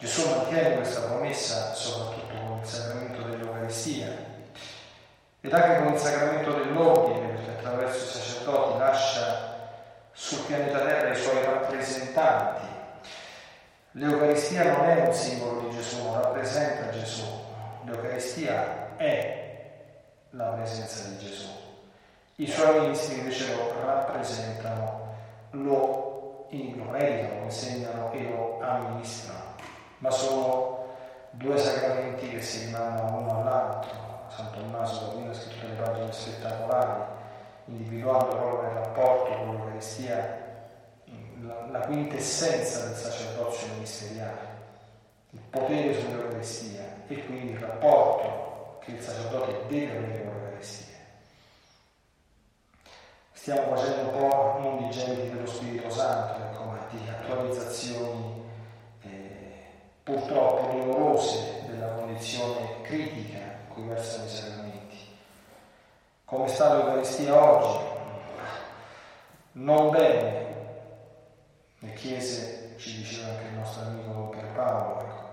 Gesù 0.00 0.30
mantiene 0.30 0.76
questa 0.76 1.02
promessa 1.02 1.74
soprattutto 1.74 2.34
con 2.34 2.60
il 2.62 2.66
sacramento 2.66 3.20
dell'Eucaristia 3.20 4.08
ed 5.42 5.52
anche 5.52 5.82
con 5.82 5.92
il 5.92 5.98
sacramento 5.98 6.52
dell'ordine, 6.54 7.28
perché 7.28 7.50
attraverso 7.50 8.04
i 8.04 8.08
sacerdoti 8.08 8.78
lascia 8.78 9.58
sul 10.12 10.46
pianeta 10.46 10.78
Terra 10.78 11.10
i 11.10 11.20
suoi 11.20 11.44
rappresentanti. 11.44 12.66
L'Eucaristia 13.92 14.74
non 14.74 14.88
è 14.88 15.06
un 15.06 15.12
simbolo 15.12 15.68
di 15.68 15.76
Gesù, 15.76 16.02
non 16.02 16.22
rappresenta 16.22 16.90
Gesù. 16.90 17.24
L'Eucaristia 17.84 18.96
è 18.96 19.70
la 20.30 20.46
presenza 20.46 21.08
di 21.08 21.18
Gesù. 21.18 21.48
I 22.36 22.46
suoi 22.46 22.80
ministri 22.80 23.18
invece 23.18 23.54
lo 23.54 23.70
rappresentano, 23.84 25.14
lo 25.50 26.46
predicano, 26.48 27.38
lo 27.38 27.44
insegnano 27.44 28.12
e 28.12 28.22
lo 28.30 28.60
amministrano, 28.60 29.39
ma 30.00 30.10
sono 30.10 30.86
due 31.30 31.56
sacramenti 31.58 32.28
che 32.28 32.42
si 32.42 32.66
rimandano 32.66 33.18
uno 33.18 33.40
all'altro. 33.40 34.08
San 34.28 34.50
Tommaso 34.52 35.12
da 35.16 35.30
ha 35.30 35.34
scritto 35.34 35.66
delle 35.66 35.80
pagine 35.80 36.12
spettacolari 36.12 37.02
individuando 37.66 38.36
proprio 38.36 38.62
nel 38.62 38.82
rapporto 38.82 39.36
con 39.36 39.54
l'Eucaristia 39.54 40.48
la, 41.42 41.66
la 41.70 41.80
quintessenza 41.80 42.86
del 42.86 42.96
sacerdozio 42.96 43.68
ministeriale, 43.74 44.48
il 45.30 45.40
potere 45.50 46.00
sull'Eucaristia 46.00 46.82
e 47.06 47.24
quindi 47.26 47.52
il 47.52 47.58
rapporto 47.58 48.78
che 48.80 48.92
il 48.92 49.00
sacerdote 49.00 49.66
deve 49.68 49.96
avere 49.96 50.24
con 50.24 50.34
l'Eucaristia. 50.40 50.96
Stiamo 53.32 53.74
facendo 53.76 54.10
un 54.10 54.18
po' 54.18 54.58
non 54.60 54.88
di 54.88 55.30
dello 55.30 55.46
Spirito 55.46 55.90
Santo, 55.90 56.42
ecco, 56.42 56.78
di 56.90 57.08
attualizzazioni 57.08 58.39
purtroppo 60.02 60.76
dolorose 60.76 61.62
della 61.66 61.88
condizione 61.88 62.80
critica 62.82 63.38
in 63.38 63.68
cui 63.68 63.84
versano 63.84 64.24
i 64.24 64.28
sacramenti. 64.28 64.96
Come 66.24 66.48
sta 66.48 66.74
l'Eucaristia 66.74 67.34
oggi? 67.34 67.84
Non 69.52 69.90
bene, 69.90 70.46
le 71.80 71.92
chiese, 71.94 72.74
ci 72.76 72.98
diceva 72.98 73.30
anche 73.30 73.46
il 73.46 73.54
nostro 73.54 73.82
amico 73.82 74.28
Pierpaolo, 74.28 75.00
ecco, 75.00 75.28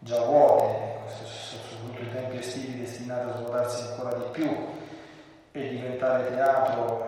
già 0.00 0.24
vuote, 0.24 0.64
ecco, 0.64 1.24
soprattutto 1.24 2.02
i 2.02 2.10
tempi 2.10 2.38
estivi 2.38 2.80
destinati 2.80 3.28
a 3.28 3.36
svuotarsi 3.36 3.82
ancora 3.82 4.16
di 4.16 4.30
più 4.32 4.68
e 5.52 5.68
diventare 5.68 6.34
teatro 6.34 7.06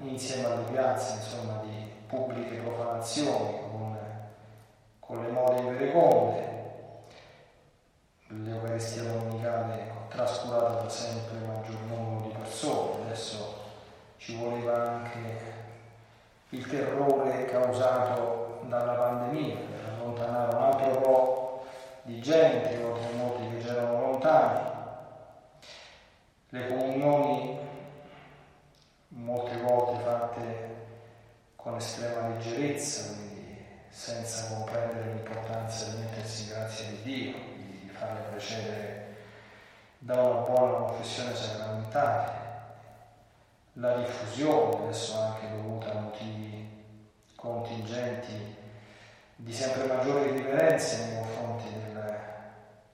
insieme 0.00 0.46
alle 0.46 0.70
piazze, 0.70 1.14
insomma, 1.16 1.60
di 1.62 1.92
pubbliche 2.06 2.56
profanazioni 2.56 3.60
con, 3.70 3.98
con 4.98 5.22
le 5.22 5.30
mode 5.30 5.60
invereconde. 5.60 6.48
L'Eucaristia 8.28 9.02
trascurata 10.24 10.82
da 10.82 10.88
sempre 10.88 11.38
maggior 11.46 11.80
numero 11.88 12.28
di 12.28 12.34
persone, 12.36 13.04
adesso 13.04 13.54
ci 14.18 14.36
voleva 14.36 14.90
anche 14.90 15.18
il 16.50 16.66
terrore 16.66 17.46
causato 17.46 18.60
dalla 18.64 18.92
pandemia, 18.92 19.54
per 19.54 19.94
allontanare 19.94 20.54
un 20.54 20.62
altro 20.62 21.00
po' 21.00 21.66
di 22.02 22.20
gente, 22.20 22.82
oltre 22.82 23.06
a 23.06 23.16
molti 23.16 23.48
che 23.48 23.62
già 23.62 23.72
erano 23.72 24.10
lontani. 24.10 24.68
Le 26.50 26.66
comunioni 26.68 27.58
molte 29.08 29.56
volte 29.58 30.02
fatte 30.02 30.68
con 31.56 31.76
estrema 31.76 32.28
leggerezza, 32.28 33.14
quindi 33.14 33.64
senza 33.88 34.54
comprendere 34.54 35.14
l'importanza 35.14 35.90
di 35.90 35.98
mettersi 35.98 36.42
in 36.42 36.48
grazia 36.50 36.86
di 36.88 37.02
Dio, 37.02 37.32
di 37.54 37.88
farle 37.88 38.20
precedere 38.30 38.99
da 40.02 40.20
una 40.20 40.40
buona 40.40 40.72
confessione 40.86 41.34
sacramentale 41.34 42.40
la 43.74 43.96
diffusione, 43.98 44.84
adesso 44.84 45.18
anche 45.20 45.48
dovuta 45.50 45.92
a 45.92 46.00
motivi 46.00 46.84
contingenti, 47.34 48.56
di 49.36 49.52
sempre 49.52 49.86
maggiore 49.86 50.32
riverenza 50.32 51.04
nei 51.04 51.16
confronti 51.16 51.72
del, 51.72 52.18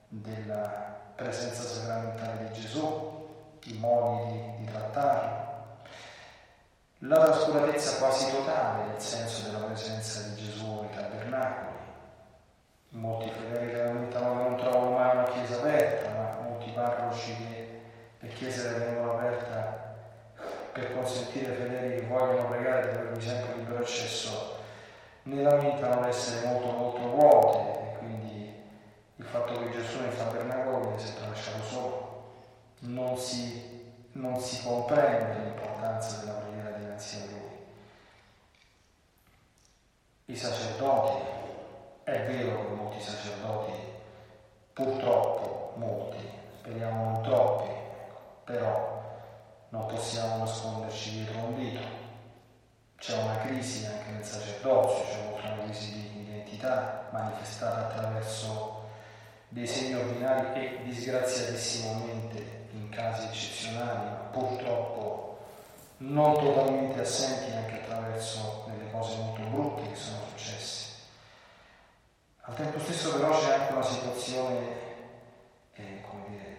della 0.07 0.95
presenza 1.15 1.63
sacramentale 1.63 2.49
di 2.49 2.61
Gesù, 2.61 3.25
i 3.65 3.73
modi 3.73 4.31
di, 4.31 4.55
di 4.57 4.71
trattarlo, 4.71 5.45
la 6.99 7.15
trascuratezza 7.25 7.97
quasi 7.97 8.31
totale 8.31 8.91
del 8.91 9.01
senso 9.01 9.49
della 9.49 9.65
presenza 9.65 10.21
di 10.29 10.35
Gesù 10.35 10.81
nei 10.81 10.89
tabernacoli. 10.95 11.75
Molti 12.89 13.29
fedeli 13.29 13.75
lamentano 13.75 14.37
che 14.37 14.49
non 14.49 14.57
trovano 14.57 14.91
mai 14.91 15.17
una 15.17 15.25
chiesa 15.25 15.55
aperta, 15.57 16.06
parroci 16.77 17.35
che 17.35 17.81
le 18.19 18.27
chiese 18.29 18.69
le 18.69 18.85
tengono 18.85 19.13
aperte 19.13 19.85
per 20.71 20.93
consentire 20.93 21.51
ai 21.51 21.57
fedeli 21.57 21.95
che 21.95 22.05
vogliono 22.05 22.49
pregare 22.49 22.91
di 22.91 22.97
avervi 22.97 23.27
sempre 23.27 23.55
libero 23.55 23.79
accesso, 23.79 24.59
ne 25.23 25.41
lamentano 25.41 26.05
essere 26.05 26.45
molto 26.45 26.67
molto 26.67 26.99
vuote 27.09 27.57
e 27.79 27.97
quindi 27.97 28.63
il 29.15 29.25
fatto 29.25 29.57
che 29.57 29.71
Gesù 29.71 30.01
nel 30.01 30.15
tabernacolo 30.15 30.81
viene 30.81 30.99
sempre 30.99 31.29
lasciato 31.29 31.63
solo. 31.63 32.05
Non 32.79 33.17
si, 33.17 33.95
non 34.11 34.39
si 34.39 34.61
comprende 34.63 35.39
l'importanza 35.45 36.17
della 36.19 36.33
preghiera 36.33 36.77
dinanzi 36.77 37.15
a 37.15 37.25
Lui. 37.31 37.55
I 40.25 40.35
sacerdoti, 40.35 41.25
è 42.03 42.25
vero 42.27 42.67
che 42.67 42.73
molti 42.75 43.01
sacerdoti, 43.01 43.71
purtroppo 44.73 45.73
molti, 45.77 46.45
speriamo 46.67 47.11
non 47.11 47.23
troppi, 47.23 47.69
però 48.43 49.01
non 49.69 49.85
possiamo 49.85 50.43
nasconderci 50.43 51.11
dietro 51.11 51.39
un 51.45 51.55
dito. 51.55 51.79
C'è 52.97 53.17
una 53.21 53.37
crisi 53.37 53.85
anche 53.85 54.11
nel 54.11 54.25
sacerdozio, 54.25 55.05
c'è 55.05 55.45
una 55.45 55.63
crisi 55.63 55.91
di 55.93 56.29
identità 56.29 57.07
manifestata 57.11 57.87
attraverso 57.87 58.83
dei 59.47 59.65
segni 59.65 59.93
ordinari 59.93 60.59
e 60.59 60.83
disgraziatissimamente 60.83 62.67
in 62.73 62.89
casi 62.89 63.27
eccezionali, 63.27 64.09
ma 64.09 64.15
purtroppo 64.31 65.37
non 65.99 66.33
totalmente 66.33 66.99
assenti 66.99 67.49
anche 67.55 67.75
attraverso 67.75 68.65
delle 68.67 68.91
cose 68.91 69.15
molto 69.15 69.41
brutte 69.43 69.89
che 69.89 69.95
sono 69.95 70.19
successe. 70.35 70.95
Al 72.41 72.55
tempo 72.55 72.77
stesso 72.79 73.13
però 73.13 73.39
c'è 73.39 73.53
anche 73.53 73.71
una 73.73 73.83
situazione 73.83 74.86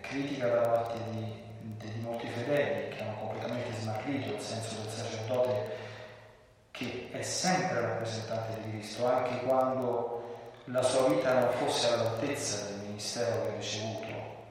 critica 0.08 0.48
da 0.48 0.60
parte 0.60 0.98
di 1.10 1.46
di 1.76 2.00
molti 2.00 2.26
fedeli 2.28 2.94
che 2.94 3.02
hanno 3.02 3.16
completamente 3.18 3.72
smarrito 3.78 4.34
il 4.34 4.40
senso 4.40 4.76
del 4.80 4.90
sacerdote 4.90 5.76
che 6.70 7.08
è 7.12 7.22
sempre 7.22 7.80
rappresentante 7.80 8.60
di 8.62 8.70
Cristo, 8.70 9.06
anche 9.06 9.44
quando 9.44 10.36
la 10.66 10.82
sua 10.82 11.08
vita 11.08 11.34
non 11.34 11.50
fosse 11.52 11.92
all'altezza 11.92 12.66
del 12.66 12.78
ministero 12.86 13.42
che 13.42 13.48
ha 13.48 13.56
ricevuto, 13.56 14.06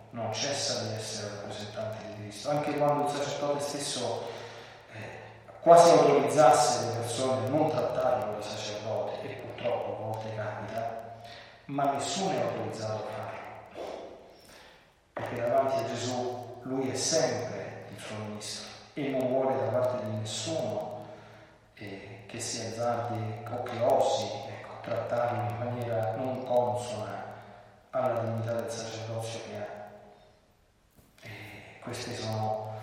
non 0.09 0.33
cessa 0.33 0.83
di 0.83 0.95
essere 0.95 1.35
rappresentante 1.35 2.05
di 2.07 2.21
Cristo, 2.21 2.49
anche 2.49 2.77
quando 2.77 3.05
il 3.05 3.15
sacerdote 3.15 3.61
stesso 3.61 4.27
eh, 4.93 5.51
quasi 5.61 5.89
autorizzasse 5.91 6.87
le 6.87 6.99
persone 6.99 7.45
a 7.45 7.49
non 7.49 7.69
trattarlo 7.69 8.37
di 8.37 8.43
sacerdote, 8.43 9.21
e 9.21 9.33
purtroppo 9.35 9.93
a 9.93 10.05
volte 10.05 10.35
capita, 10.35 11.21
ma 11.65 11.93
nessuno 11.93 12.31
è 12.31 12.41
autorizzato 12.41 12.93
a 12.93 13.07
farlo, 13.15 13.36
perché 15.17 15.41
davanti 15.41 15.83
a 15.83 15.87
Gesù 15.87 16.59
lui 16.61 16.91
è 16.91 16.95
sempre 16.95 17.87
il 17.89 17.99
suo 17.99 18.15
ministro 18.27 18.67
e 18.93 19.09
non 19.09 19.27
vuole 19.27 19.55
da 19.55 19.79
parte 19.79 20.05
di 20.05 20.11
nessuno 20.17 21.05
eh, 21.73 22.23
che 22.27 22.39
si 22.39 22.61
azzardi 22.61 23.43
o 23.49 23.63
che 23.63 23.79
osi 23.81 24.25
ecco, 24.47 24.79
trattarlo 24.81 25.49
in 25.49 25.57
maniera 25.57 26.15
non 26.15 26.43
consona 26.43 27.25
alla 27.89 28.19
dignità 28.19 28.53
del 28.53 28.69
sacerdozio 28.69 29.39
che 29.47 29.57
ha. 29.57 29.85
E 31.21 31.79
queste 31.81 32.13
sono 32.13 32.73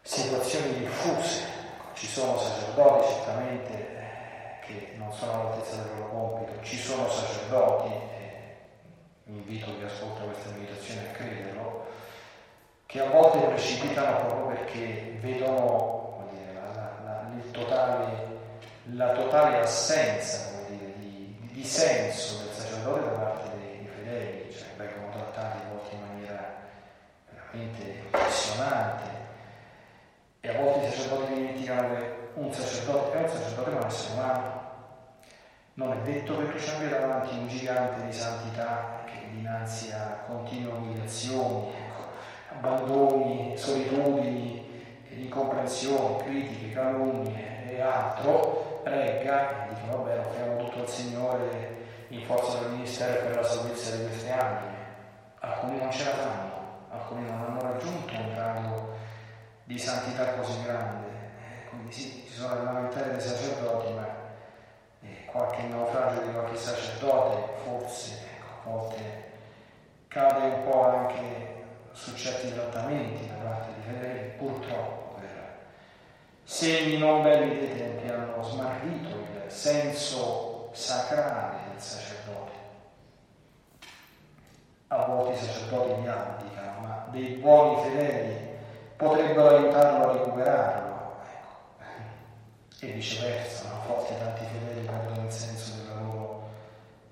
situazioni 0.00 0.78
diffuse. 0.78 1.52
Ci 1.92 2.06
sono 2.06 2.38
sacerdoti 2.38 3.08
certamente 3.08 3.72
eh, 3.72 4.66
che 4.66 4.94
non 4.96 5.12
sono 5.12 5.32
all'altezza 5.32 5.76
del 5.76 5.98
loro 5.98 6.08
compito, 6.08 6.62
ci 6.62 6.76
sono 6.76 7.08
sacerdoti, 7.08 7.92
invito 9.26 9.76
chi 9.76 9.84
ascolta 9.84 10.24
questa 10.24 10.50
meditazione 10.50 11.08
a 11.08 11.12
crederlo, 11.12 11.86
che 12.86 13.00
a 13.00 13.08
volte 13.08 13.38
precipitano 13.38 14.26
proprio 14.26 14.46
perché 14.48 15.18
vedono 15.20 16.28
dire, 16.32 16.52
la, 16.52 17.00
la, 17.04 17.26
totale, 17.50 18.26
la, 18.92 19.12
totale, 19.12 19.60
assenza 19.60 20.62
dire, 20.68 20.92
di, 20.98 21.36
di, 21.52 21.64
senso 21.64 22.44
del 22.44 22.52
sacerdote 22.52 23.00
da 23.00 23.10
parte 23.10 23.58
dei, 23.58 23.78
dei 23.78 23.86
fedeli, 23.86 24.52
cioè 24.52 24.68
vengono 24.76 25.12
trattati 25.12 25.58
a 25.64 25.70
volte 25.70 25.94
in 25.94 26.00
maniera 26.06 26.54
veramente 27.30 28.02
impressionante 28.04 29.22
e 30.40 30.48
a 30.48 30.60
volte 30.60 30.86
i 30.86 30.90
sacerdoti 30.90 31.32
dimenticano 31.32 31.94
che 31.94 32.14
un 32.34 32.52
sacerdote 32.52 33.16
è 33.16 33.22
un 33.22 33.28
sacerdote 33.28 33.70
ma 33.70 33.78
un 33.78 33.86
essere 33.86 34.12
umano. 34.12 34.63
Non 35.76 35.92
è 35.92 35.96
detto 36.02 36.38
che 36.38 36.52
tu 36.52 36.58
ci 36.58 36.70
abbia 36.70 36.88
davanti 36.88 37.36
un 37.36 37.48
gigante 37.48 38.06
di 38.06 38.12
santità 38.12 39.02
che 39.06 39.26
dinanzi 39.32 39.90
a 39.90 40.22
continue 40.24 40.70
umiliazioni, 40.70 41.72
abbandoni, 42.50 43.54
solitudini, 43.56 44.70
incomprensioni, 45.08 46.22
critiche, 46.22 46.72
calunnie 46.72 47.72
e 47.72 47.80
altro, 47.80 48.82
regga 48.84 49.66
e 49.66 49.74
dice 49.74 49.86
vabbè 49.90 50.18
offriamo 50.20 50.56
tutto 50.58 50.82
al 50.82 50.88
Signore 50.88 51.76
in 52.08 52.22
forza 52.22 52.58
del 52.58 52.70
ministero 52.70 53.26
per 53.26 53.34
la 53.34 53.42
salvezza 53.42 53.96
di 53.96 54.06
queste 54.06 54.30
anime. 54.30 54.76
Alcuni 55.40 55.78
non 55.78 55.90
ce 55.90 56.04
la 56.04 56.10
fanno, 56.12 56.86
alcuni 56.90 57.28
non 57.28 57.40
hanno 57.40 57.60
raggiunto 57.60 58.14
un 58.14 58.32
grado 58.32 58.96
di 59.64 59.76
santità 59.76 60.34
così 60.34 60.62
grande. 60.62 61.08
Quindi 61.68 61.90
sì, 61.90 62.24
ci 62.28 62.32
sono 62.32 62.54
le 62.54 62.62
lamentele 62.62 63.10
dei 63.10 63.20
sacerdoti, 63.20 63.92
ma 63.94 64.13
qualche 65.34 65.62
naufragio 65.62 66.20
di 66.20 66.32
qualche 66.32 66.56
sacerdote 66.56 67.54
forse 67.64 68.20
ecco, 68.22 68.46
a 68.46 68.70
volte 68.70 69.24
cade 70.06 70.46
un 70.46 70.62
po' 70.62 70.84
anche 70.84 71.64
su 71.90 72.14
certi 72.14 72.52
trattamenti 72.52 73.26
da 73.26 73.42
parte 73.42 73.72
di 73.74 73.80
fedeli, 73.82 74.30
purtroppo 74.36 75.18
per 75.18 75.58
segni 76.44 76.98
non 76.98 77.24
belli 77.24 77.58
dei 77.58 77.76
tempi 77.76 78.08
hanno 78.08 78.44
smarrito 78.44 79.08
il 79.08 79.50
senso 79.50 80.70
sacrale 80.72 81.56
del 81.72 81.80
sacerdote. 81.80 82.52
A 84.86 85.04
volte 85.04 85.32
i 85.32 85.44
sacerdoti 85.44 86.06
abdicano, 86.06 86.80
ma 86.80 87.06
dei 87.10 87.34
buoni 87.34 87.82
fedeli 87.82 88.56
potrebbero 88.96 89.56
aiutarlo 89.56 90.10
a 90.10 90.12
recuperarlo. 90.12 90.93
E 92.84 92.92
viceversa, 92.92 93.80
a 93.80 93.86
volte 93.86 94.14
tanti 94.18 94.44
fedeli 94.44 94.86
perdono 94.86 95.24
il 95.26 95.32
senso 95.32 95.72
della 95.76 96.00
loro 96.02 96.50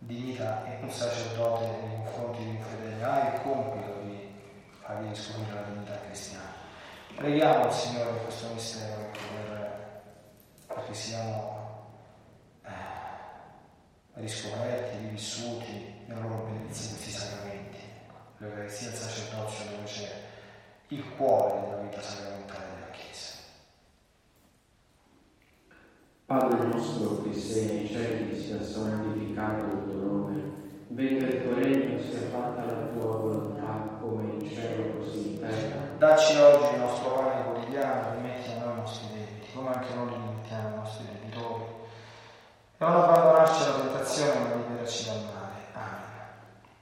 dignità 0.01 0.67
e 0.67 0.83
un 0.83 0.91
sacerdote 0.91 1.65
nei 1.65 1.97
confronti 1.97 2.45
di 2.45 2.51
un 2.51 2.61
fedele 2.61 3.03
ha 3.03 3.35
il 3.35 3.41
compito 3.41 4.01
di 4.03 4.29
fargli 4.83 5.09
riscoprire 5.09 5.55
la 5.55 5.63
dignità 5.63 5.99
cristiana. 6.05 6.53
Preghiamo 7.15 7.67
il 7.69 7.73
Signore 7.73 8.21
questo 8.23 8.53
mistero 8.53 9.11
per, 9.13 10.03
perché 10.67 10.93
siamo 10.93 11.87
eh, 12.65 12.71
riscoperti, 14.21 14.99
rivissuti 14.99 16.05
nella 16.05 16.21
loro 16.21 16.45
benedizione 16.45 16.97
questi 16.97 17.13
sacramenti. 17.13 17.79
L'Eucaristia 18.37 18.91
del 18.91 18.99
sacerdozio 18.99 19.71
dove 19.71 19.85
c'è 19.85 20.13
il 20.89 21.15
cuore 21.17 21.61
della 21.63 21.81
vita 21.81 22.03
sacramentale 22.03 22.65
della 22.75 22.91
Chiesa. 22.91 23.33
Padre 26.33 26.67
nostro 26.69 27.23
che 27.23 27.39
sei 27.39 27.67
nei 27.67 27.87
cieli, 27.87 28.41
sia 28.41 28.63
santificato 28.63 29.67
il 29.67 29.83
tuo 29.85 30.01
nome, 30.01 30.43
venga 30.89 31.27
il 31.27 31.43
tuo 31.43 31.55
regno, 31.57 32.01
sia 32.01 32.21
fatta 32.31 32.65
la 32.65 32.87
tua 32.87 33.17
volontà 33.19 33.99
come 34.01 34.33
in 34.33 34.49
cielo 34.49 34.97
così 34.97 35.35
in 35.35 35.41
terra. 35.41 35.77
Dacci 35.99 36.39
oggi 36.39 36.73
il 36.73 36.81
nostro 36.81 37.11
pane 37.11 37.45
quotidiano, 37.45 38.15
rimetti 38.15 38.49
a 38.49 38.65
noi 38.65 38.73
i 38.73 38.81
nostri 38.81 39.07
debiti, 39.13 39.53
come 39.55 39.69
anche 39.75 39.95
noi 39.95 40.09
rimettiamo 40.09 40.69
ai 40.69 40.75
nostri 40.77 41.05
debitori. 41.13 41.65
E 42.79 42.85
non 42.85 42.95
abbandonarci 42.95 43.63
alla 43.65 43.81
tentazione, 43.83 44.33
ma 44.39 44.55
liberaci 44.55 45.05
dal 45.05 45.21
male. 45.35 45.61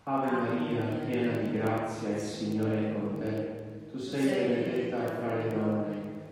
Amen. 0.05 0.31
Ave 0.31 0.31
Maria, 0.31 0.83
piena 1.07 1.37
di 1.39 1.51
grazia, 1.59 2.09
il 2.11 2.21
Signore 2.21 2.79
è 2.79 2.93
con 2.93 3.19
te. 3.19 3.91
Tu 3.91 3.99
sei 3.99 4.23
benedetta 4.23 5.07
fra 5.07 5.35
le 5.35 5.49
donne 5.49 6.00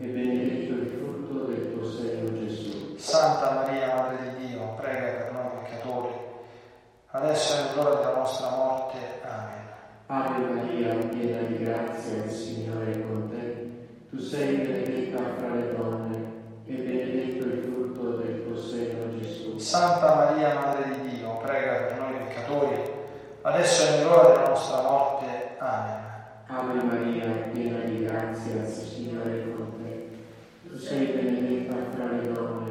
e 0.00 0.06
benedetto 0.06 0.74
il 0.74 0.86
frutto 0.96 1.44
del 1.46 1.72
tuo 1.72 1.84
seno, 1.84 2.32
Gesù. 2.38 2.96
Santa 2.96 3.50
Maria, 3.50 3.94
Madre 3.94 4.34
di 4.36 4.46
Dio, 4.46 4.74
prega 4.76 5.24
per 5.24 5.32
noi 5.32 5.48
peccatori, 5.62 6.14
adesso 7.08 7.54
è 7.54 7.74
l'ora 7.74 7.96
della 7.96 8.16
nostra 8.16 8.50
morte. 8.50 8.96
Amen. 9.22 9.66
Ave 10.06 10.44
Maria, 10.44 10.94
piena 10.94 11.42
di 11.48 11.64
grazia, 11.64 12.24
il 12.24 12.30
Signore 12.30 12.92
è 12.92 13.00
con 13.00 13.28
te. 13.28 13.66
Tu 14.08 14.18
sei 14.18 14.56
benedetta 14.56 15.18
fra 15.36 15.54
le 15.54 15.76
donne 15.76 16.16
e 16.64 16.74
benedetto 16.74 17.44
il 17.44 17.62
frutto 17.62 18.16
del 18.18 18.44
tuo 18.44 18.56
seno, 18.56 19.18
Gesù. 19.18 19.58
Santa 19.58 20.14
Maria, 20.14 20.54
Madre 20.54 21.00
di 21.00 21.16
Dio, 21.16 21.38
prega 21.38 21.72
per 21.72 21.98
noi 21.98 22.12
peccatori, 22.12 22.80
adesso 23.42 23.82
è 23.84 24.02
l'ora 24.02 24.28
della 24.28 24.48
nostra 24.48 24.80
morte. 24.82 25.26
Amen. 25.58 26.07
Ave 26.50 26.82
Maria, 26.82 27.26
piena 27.52 27.84
di 27.84 28.04
grazia, 28.04 28.62
il 28.62 28.66
Signore 28.66 29.42
è 29.42 29.52
con 29.54 29.70
te. 29.82 30.08
Tu 30.66 30.78
sei 30.78 31.08
benedetta 31.08 31.74
fra 31.92 32.10
le 32.10 32.32
donne 32.32 32.70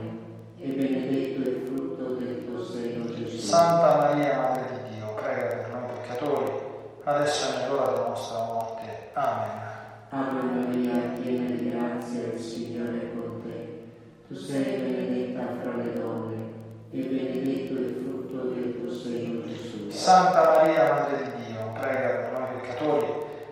e 0.57 0.69
benedetto 0.69 1.47
il 1.47 1.61
frutto 1.67 2.15
del 2.15 2.43
tuo 2.47 2.63
seno, 2.65 3.05
Gesù. 3.13 3.37
Santa 3.37 3.97
Maria, 3.97 4.35
Madre 4.39 4.81
di 4.81 4.95
Dio, 4.95 5.13
prega 5.13 5.45
per 5.45 5.69
noi 5.69 5.89
peccatori, 5.93 6.51
adesso 7.03 7.53
è 7.53 7.67
l'ora 7.67 7.91
della 7.91 8.07
nostra 8.07 8.45
morte. 8.45 8.83
Amen. 9.13 9.61
Ave 10.09 10.41
Maria, 10.41 10.97
piena 11.21 11.49
di 11.51 11.69
grazia, 11.69 12.33
il 12.33 12.39
Signore 12.39 12.99
è 12.99 13.13
con 13.13 13.43
te. 13.43 13.83
Tu 14.27 14.33
sei 14.33 14.63
benedetta 14.63 15.43
fra 15.61 15.75
le 15.75 15.93
donne 15.93 16.35
e 16.89 16.99
benedetto 16.99 17.73
il 17.73 17.95
frutto 18.01 18.47
del 18.47 18.79
tuo 18.79 18.91
seno, 18.91 19.45
Gesù. 19.45 19.91
Santa 19.91 20.55
Maria, 20.55 20.93
Madre 20.93 21.23
di 21.25 21.45
Dio, 21.45 21.71
prega 21.73 22.07
per 22.09 22.39
noi 22.39 22.59
peccatori, 22.59 23.16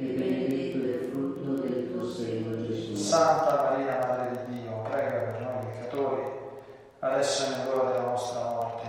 e 0.00 0.12
benedetto 0.14 0.78
il 0.78 1.08
frutto 1.12 1.60
del 1.60 1.92
tuo 1.92 2.08
seno, 2.08 2.66
Gesù. 2.66 2.94
Santa 2.94 3.70
Maria, 3.70 3.98
Madre 3.98 4.44
di 4.46 4.60
Dio, 4.60 4.80
prega 4.88 5.10
per 5.10 5.40
noi 5.42 5.66
peccatori, 5.66 6.22
adesso 7.00 7.44
è 7.44 7.64
l'ora 7.66 7.90
della 7.90 8.04
nostra 8.04 8.42
morte. 8.44 8.88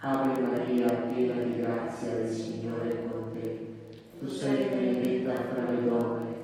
Amen. 0.00 0.30
Ave 0.30 0.40
Maria, 0.40 0.86
piena 0.86 1.42
di 1.42 1.60
grazia, 1.60 2.12
il 2.20 2.30
Signore 2.30 2.90
è 2.90 3.08
con 3.08 3.32
te. 3.32 3.72
Tu 4.20 4.28
sei 4.28 4.68
benedetta 4.68 5.34
fra 5.34 5.70
le 5.70 5.84
donne 5.84 6.34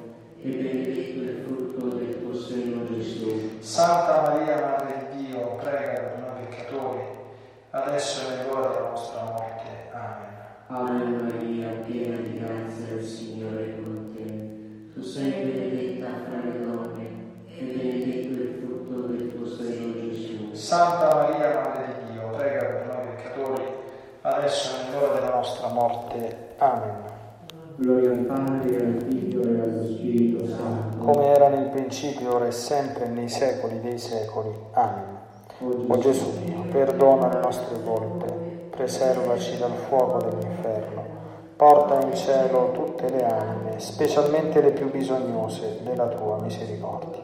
e 0.43 0.49
benedetto 0.49 1.21
il 1.21 1.45
frutto 1.45 1.95
del 1.95 2.23
tuo 2.23 2.35
seno, 2.35 2.89
Gesù. 2.89 3.61
Santa 3.61 4.23
Maria, 4.23 4.61
Madre 4.61 5.11
di 5.13 5.27
Dio, 5.27 5.55
prega 5.63 6.01
per 6.01 6.19
noi 6.19 6.45
peccatori, 6.49 7.03
adesso 7.71 8.21
è 8.31 8.47
l'ora 8.49 8.69
della 8.69 8.89
nostra 8.89 9.23
morte. 9.23 9.60
Ave 10.73 11.05
Maria, 11.05 11.83
piena 11.85 12.19
di 12.19 12.39
grazia, 12.39 12.95
il 12.95 13.03
Signore 13.03 13.67
è 13.67 13.83
con 13.83 14.15
te. 14.15 14.93
Tu 14.95 15.03
sei 15.03 15.33
benedetta 15.33 16.07
fra 16.25 16.49
le 16.49 16.65
donne 16.65 17.09
e 17.49 17.65
benedetto 17.65 18.41
il 18.41 18.63
frutto 18.63 19.09
del 19.09 19.35
tuo 19.35 19.47
seno, 19.49 19.95
Gesù. 19.95 20.55
Santa 20.55 21.13
Maria, 21.13 21.61
Madre 21.61 21.87
di 21.87 22.13
Dio, 22.13 22.31
prega 22.37 22.65
per 22.67 22.87
noi 22.87 23.17
peccatori, 23.17 23.65
adesso 24.21 24.77
è 24.77 24.93
l'ora 24.93 25.15
della 25.15 25.35
nostra 25.35 25.69
morte. 25.71 26.37
Amen. 26.59 26.95
Gloria 27.75 28.11
al 28.13 28.19
Padre, 28.19 28.77
al 28.77 29.05
Figlio 29.09 29.43
e 29.43 29.61
allo 29.61 29.85
Spirito 29.85 30.47
Santo. 30.47 30.99
Come 30.99 31.27
era 31.35 31.49
nel 31.49 31.71
principio, 31.71 32.33
ora 32.37 32.47
e 32.47 32.53
sempre, 32.53 33.09
nei 33.09 33.29
secoli 33.29 33.81
dei 33.81 33.99
secoli. 33.99 34.55
Amen. 34.75 35.19
O 35.89 35.99
Gesù 35.99 36.31
mio, 36.45 36.63
perdona 36.71 37.29
le 37.29 37.41
nostre 37.41 37.83
colpe, 37.83 38.40
preservaci 38.81 39.59
dal 39.59 39.77
fuoco 39.89 40.25
dell'inferno, 40.25 41.05
porta 41.55 42.01
in 42.07 42.17
cielo 42.17 42.73
tutte 42.73 43.11
le 43.11 43.23
anime, 43.23 43.79
specialmente 43.79 44.63
le 44.63 44.71
più 44.71 44.91
bisognose 44.91 45.81
della 45.83 46.07
tua 46.07 46.41
misericordia. 46.41 47.21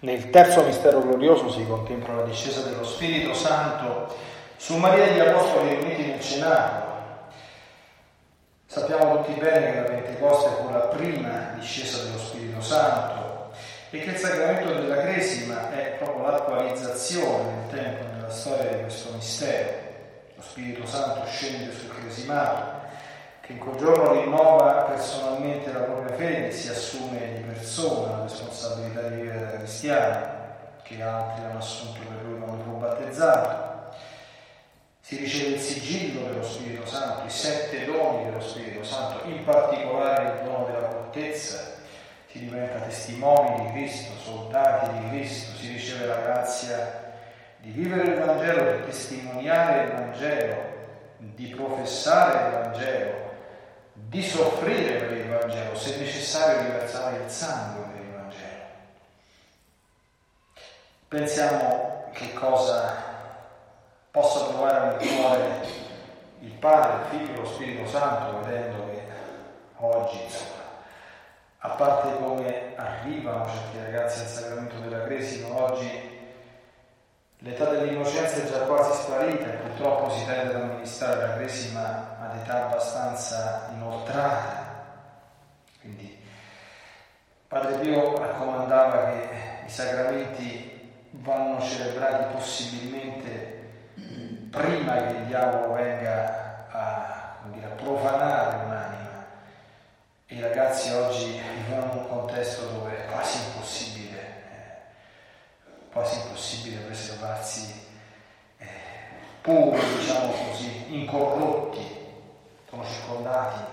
Nel 0.00 0.28
terzo 0.28 0.64
mistero 0.64 1.00
glorioso 1.00 1.48
si 1.48 1.66
contempla 1.66 2.16
la 2.16 2.22
discesa 2.24 2.60
dello 2.60 2.84
Spirito 2.84 3.32
Santo 3.32 4.14
su 4.56 4.76
Maria 4.76 5.06
e 5.06 5.14
gli 5.14 5.20
Apostoli 5.20 5.74
riuniti 5.74 6.04
nel 6.04 6.20
Cenacolo. 6.20 6.88
Sappiamo 8.66 9.16
tutti 9.16 9.40
bene 9.40 9.72
che 9.72 9.80
la 9.80 9.86
Pentecoste 9.86 10.50
fu 10.60 10.70
la 10.70 10.80
prima 10.80 11.52
discesa 11.58 12.02
dello 12.02 12.18
Spirito 12.18 12.60
Santo 12.60 13.50
e 13.88 13.98
che 13.98 14.10
il 14.10 14.16
sacramento 14.16 14.74
della 14.74 15.00
Cresima 15.00 15.72
è 15.72 15.96
proprio 15.98 16.26
l'attualizzazione 16.26 17.44
nel 17.44 17.70
tempo, 17.70 18.09
storia 18.30 18.72
di 18.72 18.82
questo 18.82 19.12
mistero. 19.12 19.88
Lo 20.36 20.42
Spirito 20.42 20.86
Santo 20.86 21.26
scende 21.26 21.72
sul 21.72 21.94
cresimato, 21.94 22.88
che 23.40 23.52
in 23.52 23.58
quel 23.58 23.76
giorno 23.76 24.12
rinnova 24.12 24.84
personalmente 24.84 25.72
la 25.72 25.80
propria 25.80 26.16
fede 26.16 26.48
e 26.48 26.52
si 26.52 26.68
assume 26.68 27.34
di 27.34 27.42
persona 27.42 28.16
la 28.16 28.22
responsabilità 28.22 29.02
di 29.08 29.16
vivere 29.16 29.40
da 29.40 29.58
cristiani, 29.58 30.26
che 30.82 31.02
altri 31.02 31.44
hanno 31.44 31.58
assunto 31.58 32.00
per 32.00 32.24
lui 32.24 32.38
quando 32.38 32.62
fu 32.64 32.70
battezzato. 32.78 33.68
Si 35.00 35.16
riceve 35.16 35.56
il 35.56 35.60
sigillo 35.60 36.28
dello 36.28 36.44
Spirito 36.44 36.86
Santo, 36.86 37.26
i 37.26 37.30
sette 37.30 37.84
doni 37.84 38.24
dello 38.24 38.40
Spirito 38.40 38.84
Santo, 38.84 39.28
in 39.28 39.44
particolare 39.44 40.38
il 40.38 40.44
dono 40.44 40.66
della 40.66 40.86
contezza, 40.86 41.78
si 42.30 42.38
diventa 42.38 42.78
testimoni 42.86 43.66
di 43.66 43.72
Cristo, 43.72 44.12
soldati 44.22 44.98
di 44.98 45.08
Cristo, 45.08 45.56
si 45.56 45.72
riceve 45.72 46.06
la 46.06 46.20
grazia 46.20 47.09
di 47.60 47.70
vivere 47.70 48.02
il 48.02 48.18
Vangelo, 48.18 48.76
di 48.76 48.84
testimoniare 48.84 49.82
il 49.84 49.90
Vangelo, 49.92 50.56
di 51.18 51.46
professare 51.48 52.46
il 52.46 52.62
Vangelo, 52.62 53.30
di 53.92 54.22
soffrire 54.22 54.94
per 54.94 55.12
il 55.12 55.28
Vangelo, 55.28 55.74
se 55.76 55.98
necessario 55.98 56.62
di 56.62 56.70
versare 56.70 57.22
il 57.22 57.30
sangue 57.30 57.84
per 57.92 58.00
il 58.00 58.12
Vangelo. 58.12 58.64
Pensiamo 61.08 62.10
che 62.12 62.32
cosa 62.32 63.08
possa 64.10 64.46
trovare 64.46 64.96
nel 64.96 65.08
cuore 65.08 65.60
il 66.40 66.52
Padre, 66.52 67.02
il 67.02 67.08
Figlio 67.10 67.34
e 67.34 67.36
lo 67.36 67.46
Spirito 67.46 67.86
Santo 67.86 68.40
vedendo 68.42 68.88
che 68.90 69.02
oggi, 69.76 70.22
insomma, 70.22 70.58
a 71.58 71.68
parte 71.70 72.16
come 72.16 72.72
arrivano 72.76 73.46
certi 73.46 73.78
ragazzi 73.84 74.20
al 74.20 74.26
sacramento 74.26 74.78
della 74.78 75.04
Cresima, 75.04 75.62
oggi 75.62 76.19
l'età 77.40 77.66
dell'innocenza 77.66 78.42
è 78.42 78.48
già 78.48 78.60
quasi 78.60 79.02
sparita 79.02 79.44
e 79.44 79.56
purtroppo 79.56 80.10
si 80.10 80.24
tende 80.24 80.54
ad 80.54 80.62
amministrare 80.62 81.26
la 81.26 81.34
Cresima 81.34 82.16
ad 82.20 82.36
età 82.36 82.66
abbastanza 82.66 83.70
inoltrata. 83.74 84.68
Quindi 85.80 86.18
Padre 87.48 87.78
Pio 87.78 88.16
raccomandava 88.16 89.10
che 89.10 89.28
i 89.66 89.70
sacramenti 89.70 90.92
vanno 91.10 91.60
celebrati 91.60 92.32
possibilmente 92.34 93.58
prima 94.50 94.96
che 94.96 95.14
il 95.16 95.24
diavolo 95.26 95.74
venga 95.74 96.66
a, 96.70 97.36
dire, 97.52 97.66
a 97.66 97.70
profanare 97.70 98.64
un'anima 98.64 99.00
i 100.32 100.40
ragazzi 100.40 100.92
oggi 100.92 101.40
vivono 101.66 101.92
in 101.92 101.98
un 101.98 102.08
contesto 102.08 102.66
dove 102.66 102.96
è 102.96 103.10
quasi 103.10 103.38
impossibile, 103.46 103.99
quasi 105.92 106.20
impossibile 106.20 106.82
preservarsi 106.82 107.88
eh, 108.58 108.66
puri, 109.40 109.80
diciamo 109.96 110.32
così, 110.32 110.94
incorrotti, 110.94 111.84
sono 112.68 112.84
circondati. 112.84 113.64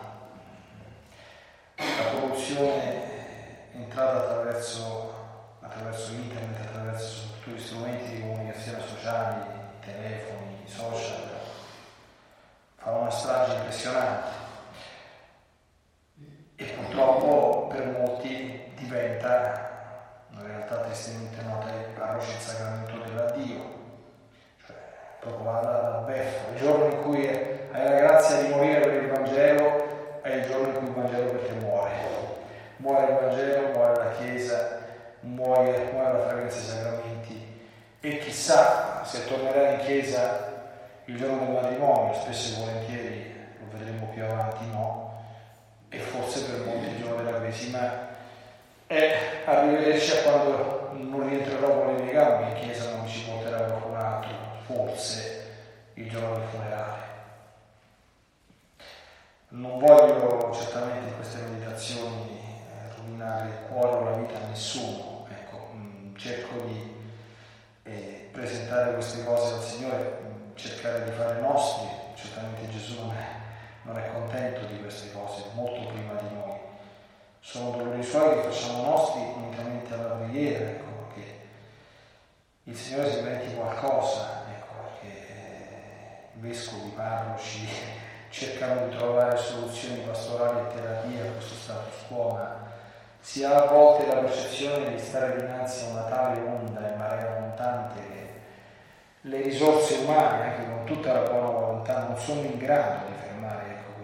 La 1.75 2.11
corruzione 2.11 3.71
è 3.71 3.75
entrata 3.75 4.17
attraverso, 4.17 5.13
attraverso 5.61 6.11
internet, 6.13 6.59
attraverso 6.67 7.27
soprattutto 7.47 7.51
gli 7.51 7.59
strumenti 7.59 8.15
di 8.15 8.21
comunicazione 8.21 8.81
sociali, 8.87 9.41
telefoni, 9.81 10.63
social, 10.65 11.29
fa 12.75 12.91
una 12.91 13.09
strage 13.09 13.55
impressionante 13.55 14.45
e 16.55 16.65
purtroppo 16.65 17.67
per 17.67 17.85
molti 17.85 18.71
diventa 18.75 19.76
realtà 20.57 20.77
tristemente 20.77 21.41
nota 21.43 21.67
parrocia 21.95 22.31
il 22.31 22.39
sacramento 22.39 22.97
dell'addio, 23.03 23.61
cioè 24.65 24.75
proprio 25.19 25.51
la, 25.51 25.61
la 25.61 26.03
beffa, 26.05 26.51
il 26.51 26.59
giorno 26.59 26.85
in 26.85 27.01
cui 27.01 27.27
hai 27.27 27.83
la 27.83 27.95
grazia 27.95 28.41
di 28.41 28.49
morire 28.49 28.79
per 28.79 29.03
il 29.03 29.09
Vangelo 29.09 30.21
è 30.21 30.33
il 30.33 30.45
giorno 30.45 30.67
in 30.67 30.73
cui 30.73 30.87
il 30.87 30.93
Vangelo 30.93 31.31
per 31.31 31.41
te 31.41 31.53
muore. 31.53 31.91
Muore 32.77 33.11
il 33.11 33.17
Vangelo, 33.19 33.67
muore 33.69 34.03
la 34.03 34.11
Chiesa, 34.11 34.79
muore, 35.21 35.89
muore 35.91 36.13
la 36.13 36.27
fragranza 36.27 36.57
dei 36.57 36.67
sacramenti. 36.67 37.65
E 37.99 38.17
chissà 38.19 39.03
se 39.03 39.25
tornerà 39.25 39.71
in 39.71 39.79
Chiesa 39.79 40.55
il 41.05 41.17
giorno 41.17 41.37
del 41.39 41.49
matrimonio, 41.49 42.13
spesso 42.13 42.53
e 42.53 42.65
volentieri, 42.65 43.35
lo 43.59 43.77
vedremo 43.77 44.07
più 44.13 44.23
avanti, 44.23 44.65
no, 44.67 45.23
e 45.89 45.97
forse 45.97 46.43
per 46.43 46.65
molti 46.65 46.89
il 46.89 47.01
giorno 47.01 47.23
della 47.23 47.39
Cresima 47.39 48.15
è 48.87 49.43
arrivederci 49.45 50.11
a 50.11 50.21
quando 50.21 50.91
non 50.93 51.27
rientrerò 51.27 51.83
con 51.83 51.95
le 51.95 52.03
mie 52.03 52.13
gambe 52.13 52.51
in 52.51 52.63
chiesa 52.63 52.95
non 52.95 53.07
ci 53.07 53.23
porterà 53.23 53.65
qualcun 53.65 53.95
altro, 53.95 54.35
forse 54.65 55.45
il 55.93 56.09
giorno 56.09 56.35
del 56.35 56.47
funerale. 56.49 57.05
Non 59.49 59.79
voglio 59.79 60.51
certamente 60.53 61.09
in 61.09 61.15
queste 61.15 61.39
meditazioni 61.41 62.39
eh, 62.39 62.95
rovinare 62.95 63.49
il 63.49 63.55
cuore 63.69 63.95
o 63.95 64.03
la 64.03 64.17
vita 64.17 64.37
a 64.37 64.47
nessuno, 64.47 65.27
ecco, 65.29 65.69
mh, 65.73 65.77
mm, 65.77 66.15
cerco 66.15 66.59
di 66.61 66.95
eh, 67.83 68.29
presentare 68.31 68.93
queste 68.93 69.23
cose 69.23 69.53
al 69.53 69.63
Signore, 69.63 70.19
mm, 70.21 70.55
cercare 70.55 71.03
di 71.05 71.11
fare 71.11 71.39
nostri, 71.39 71.87
certamente 72.15 72.69
Gesù 72.69 72.99
non 72.99 73.11
è 73.11 73.37
non 73.87 73.97
è 73.97 74.11
contento 74.11 74.65
di 74.65 74.79
queste 74.81 75.11
cose, 75.13 75.43
molto 75.53 75.87
prima 75.87 76.13
di 76.15 76.35
noi. 76.35 76.59
Sono 77.49 77.71
dolori 77.71 78.03
suoi 78.03 78.35
che 78.35 78.49
facciamo 78.49 78.83
nostri 78.83 79.21
unicamente 79.21 79.93
alla 79.93 80.15
preghiera, 80.15 80.65
ecco, 80.65 81.07
che 81.13 81.39
il 82.63 82.75
Signore 82.75 83.09
si 83.09 83.19
inventi 83.19 83.55
qualcosa, 83.55 84.43
ecco, 84.53 84.73
perché 84.83 86.27
i 86.35 86.39
vescovi, 86.41 86.89
parroci 86.89 87.65
cercano 88.29 88.87
di 88.87 88.97
trovare 88.97 89.37
soluzioni 89.37 90.01
pastorali 90.01 90.59
e 90.59 90.73
terapie 90.75 91.21
a 91.21 91.31
questo 91.31 91.55
status 91.55 92.07
quo, 92.09 92.31
ma 92.31 92.67
si 93.21 93.45
ha 93.45 93.63
a 93.63 93.67
volte 93.67 94.07
la 94.07 94.19
percezione 94.19 94.93
di 94.93 94.99
stare 94.99 95.37
dinanzi 95.37 95.85
a 95.85 95.89
una 95.91 96.03
tale 96.03 96.41
onda 96.41 96.93
e 96.93 96.97
marea 96.97 97.39
montante 97.39 98.01
che 98.09 98.41
le 99.21 99.41
risorse 99.41 99.99
umane, 99.99 100.43
anche 100.43 100.69
con 100.69 100.83
tutta 100.83 101.13
la 101.13 101.29
buona 101.29 101.47
volontà, 101.47 102.07
non 102.07 102.17
sono 102.17 102.41
in 102.41 102.57
grado 102.57 103.05
di 103.07 103.15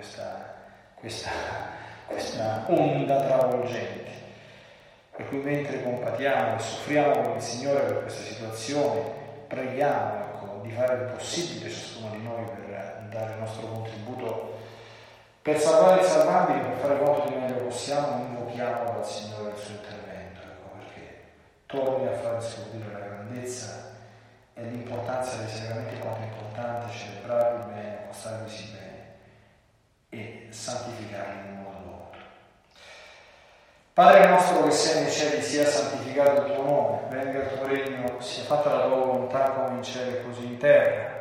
questa, 0.03 0.53
questa, 0.95 1.29
questa 2.13 2.65
onda 2.67 3.21
travolgente. 3.21 4.11
Per 5.15 5.27
cui 5.27 5.39
mentre 5.39 5.83
compatiamo 5.83 6.57
e 6.57 6.59
soffriamo 6.59 7.21
con 7.21 7.35
il 7.35 7.41
Signore 7.41 7.81
per 7.81 8.01
questa 8.01 8.23
situazione, 8.23 9.01
preghiamo 9.47 10.13
ecco, 10.25 10.59
di 10.63 10.71
fare 10.71 10.93
il 10.95 11.11
possibile 11.11 11.69
ciascuno 11.69 12.09
di 12.11 12.23
noi 12.23 12.45
per 12.45 13.07
dare 13.09 13.33
il 13.33 13.39
nostro 13.39 13.67
contributo 13.67 14.61
per 15.43 15.59
salvare 15.59 15.99
il 15.99 16.07
salvabile, 16.07 16.59
per 16.59 16.77
fare 16.77 16.97
quanto 16.99 17.27
di 17.27 17.35
meglio 17.35 17.65
possiamo, 17.65 18.23
invochiamo 18.23 18.93
dal 18.93 19.05
Signore 19.05 19.51
il 19.51 19.57
suo 19.57 19.73
intervento, 19.73 20.39
ecco, 20.39 20.77
perché 20.77 21.23
torni 21.65 22.07
a 22.07 22.13
far 22.13 22.41
scoprire 22.41 22.93
la 22.93 23.05
grandezza 23.05 23.91
e 24.53 24.63
l'importanza 24.63 25.35
dei 25.35 25.49
sacramenti, 25.49 25.99
quanto 25.99 26.21
è 26.21 26.23
importante 26.27 26.93
celebrarli 26.93 27.73
bene, 27.73 27.97
accostarvisi 28.03 28.71
bene 28.71 28.93
e 30.07 30.47
santificarli 30.49 31.49
in 31.49 31.55
modo 31.55 31.62
dovuto. 31.62 31.62
Padre 33.93 34.27
nostro 34.27 34.63
che 34.63 34.71
sei 34.71 35.03
nei 35.03 35.11
cieli, 35.11 35.39
sia 35.43 35.65
santificato 35.67 36.47
il 36.47 36.53
tuo 36.53 36.63
nome, 36.63 36.99
venga 37.11 37.43
il 37.43 37.49
tuo 37.49 37.67
regno, 37.67 38.19
sia 38.21 38.41
fatta 38.41 38.73
la 38.73 38.85
tua 38.87 38.95
volontà 38.95 39.51
come 39.51 39.75
in 39.75 39.83
cielo 39.83 40.17
e 40.17 40.23
così 40.23 40.45
in 40.45 40.57
terra. 40.57 41.11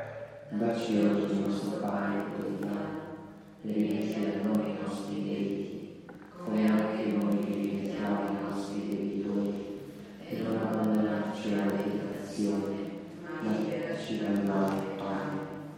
Dacci 0.49 0.97
oggi 1.05 1.33
il 1.33 1.45
nostro 1.47 1.81
pane 1.81 2.25
quotidiano 2.35 3.01
e 3.63 3.73
rimetti 3.73 4.25
a 4.25 4.49
noi 4.49 4.71
i 4.71 4.79
nostri 4.83 5.15
debiti, 5.23 6.07
come 6.39 6.71
anche 6.71 7.05
noi 7.05 7.45
rimettiamo 7.45 8.21
i 8.31 8.49
nostri 8.49 8.89
debitori, 8.89 9.81
e 10.29 10.37
non 10.39 10.57
abbandonarci 10.63 11.53
alla 11.53 11.73
tentazione, 11.73 12.75
ma 13.43 13.51
liberaci 13.51 14.19
dal 14.19 14.45
male. 14.45 14.81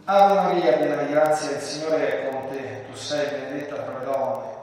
Ave 0.05 0.33
Maria, 0.33 0.77
piena 0.77 1.01
di 1.01 1.11
grazia, 1.11 1.57
il 1.57 1.61
Signore 1.61 2.21
è 2.21 2.29
con 2.29 2.47
te, 2.47 2.85
tu 2.89 2.95
sei 2.95 3.27
benedetta 3.27 3.83
fra 3.83 3.99
le 3.99 4.05
donne, 4.05 4.54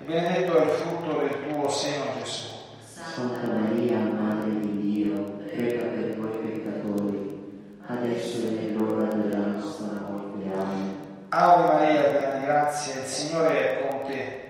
e 0.00 0.04
benedetto 0.04 0.56
è 0.56 0.64
il 0.64 0.70
frutto 0.70 1.18
del 1.18 1.52
tuo 1.52 1.68
seno 1.68 2.04
Gesù. 2.18 2.46
Santa 2.82 3.52
Maria, 3.52 3.98
Madre 3.98 4.60
di 4.60 4.80
Dio, 4.80 5.22
prega 5.44 5.82
per 5.82 6.16
noi 6.16 6.38
peccatori, 6.38 7.76
adesso 7.86 8.46
è 8.46 8.50
nell'ora 8.50 9.12
della 9.12 9.46
nostra 9.46 9.88
morte. 10.08 10.50
Amen. 10.54 10.96
Ave 11.28 11.72
Maria, 11.72 12.02
piena 12.02 12.34
di 12.38 12.44
grazia, 12.44 13.00
il 13.02 13.06
Signore 13.06 13.58
è 13.58 13.88
con 13.88 14.00
te, 14.06 14.40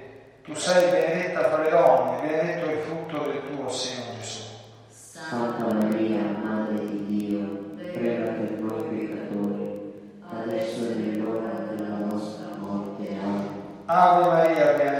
tu 0.45 0.55
sei 0.55 0.89
benedetta 0.89 1.49
fra 1.49 1.63
le 1.65 1.71
donne, 1.71 2.21
benedetto 2.21 2.67
è 2.67 2.73
il 2.73 2.79
frutto 2.83 3.19
del 3.25 3.43
tuo 3.51 3.69
seno 3.69 4.05
Gesù. 4.21 4.43
Santa 4.89 5.75
Maria, 5.75 6.21
Madre 6.43 6.87
di 6.87 7.07
Dio, 7.07 7.75
prega 7.93 8.31
per 8.31 8.51
noi 8.61 8.83
peccatori, 8.85 9.95
adesso 10.31 10.93
è 10.93 10.95
nell'ora 10.95 11.51
della 11.75 11.97
nostra 11.97 12.55
morte. 12.57 13.09
Amen. 13.21 13.49
Ave 13.87 14.27
Maria, 14.27 14.67
piena 14.75 15.00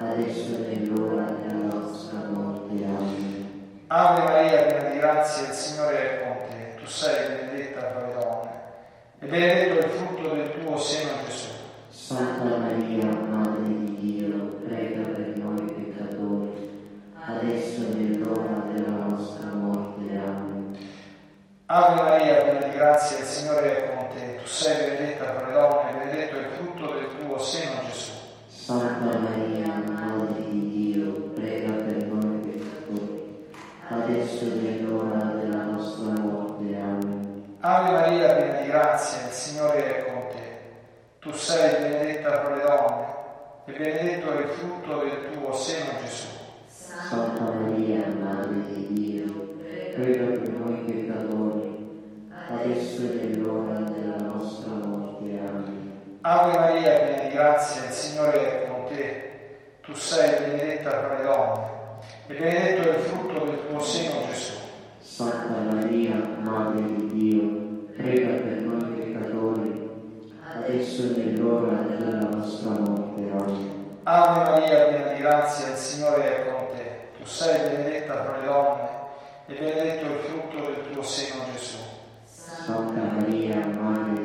adesso 0.00 0.64
e 0.68 0.76
nell'ora 0.76 1.24
della 1.24 1.74
nostra 1.74 2.20
morte. 2.30 2.72
Amen. 2.84 3.84
Ave 3.88 4.22
Maria, 4.22 4.62
piena 4.62 4.88
di 4.88 4.98
grazia, 4.98 5.48
il 5.48 5.52
Signore 5.52 5.98
è 5.98 6.24
con 6.24 6.36
te. 6.48 6.80
Tu 6.80 6.86
sei 6.86 7.28
benedetta 7.28 7.90
fra 7.90 8.06
le 8.06 8.12
donne, 8.14 8.50
e 9.20 9.26
benedetto 9.26 9.86
il 9.86 9.92
frutto 9.92 10.34
del 10.34 10.52
tuo 10.60 10.78
seno, 10.78 11.10
Gesù. 11.26 11.29
Tu 59.90 59.96
sei 59.96 60.38
benedetta 60.38 60.90
fra 60.90 61.18
le 61.18 61.24
donne 61.24 61.66
e 62.28 62.34
benedetto 62.34 62.90
è 62.90 62.96
il 62.96 63.02
frutto 63.02 63.44
del 63.44 63.58
tuo 63.68 63.80
seno 63.80 64.24
Gesù. 64.30 64.52
Santa 65.00 65.48
Maria, 65.68 66.14
Madre 66.38 66.84
di 66.84 67.06
Dio, 67.08 67.92
prega 67.96 68.28
per 68.28 68.58
noi 68.58 68.84
peccatori, 68.84 69.90
adesso 70.54 71.02
è 71.16 71.24
l'ora 71.36 71.82
della 71.82 72.20
nostra 72.20 72.70
morte. 72.70 73.32
Amen. 73.32 73.98
Ave 74.04 74.50
Maria, 74.50 74.84
piena 74.84 75.12
di 75.12 75.20
grazia, 75.20 75.72
il 75.72 75.76
Signore 75.76 76.36
è 76.36 76.52
con 76.52 76.66
te. 76.76 77.18
Tu 77.18 77.26
sei 77.26 77.60
benedetta 77.60 78.22
fra 78.22 78.38
le 78.38 78.46
donne 78.46 78.88
e 79.46 79.54
benedetto 79.54 80.06
è 80.06 80.08
il 80.08 80.18
frutto 80.18 80.66
del 80.66 80.90
tuo 80.92 81.02
seno 81.02 81.42
Gesù. 81.52 81.78
Santa 82.24 83.00
Maria, 83.00 83.56
Madre 83.66 84.19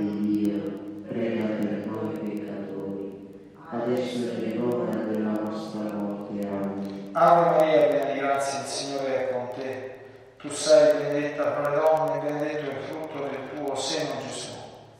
Ave 7.17 7.49
Maria, 7.49 7.87
piena 7.87 8.11
di 8.11 8.19
grazia, 8.19 8.59
il 8.59 8.65
Signore 8.65 9.29
è 9.29 9.31
con 9.31 9.47
te. 9.55 9.99
Tu 10.37 10.49
sei 10.49 10.97
benedetta 10.97 11.53
fra 11.53 11.69
le 11.69 11.75
donne 11.77 12.17
e 12.17 12.25
benedetto 12.25 12.69
è 12.69 12.73
il 12.73 12.81
frutto 12.81 13.29
del 13.29 13.39
tuo 13.55 13.73
seno 13.73 14.09
Gesù. 14.27 14.51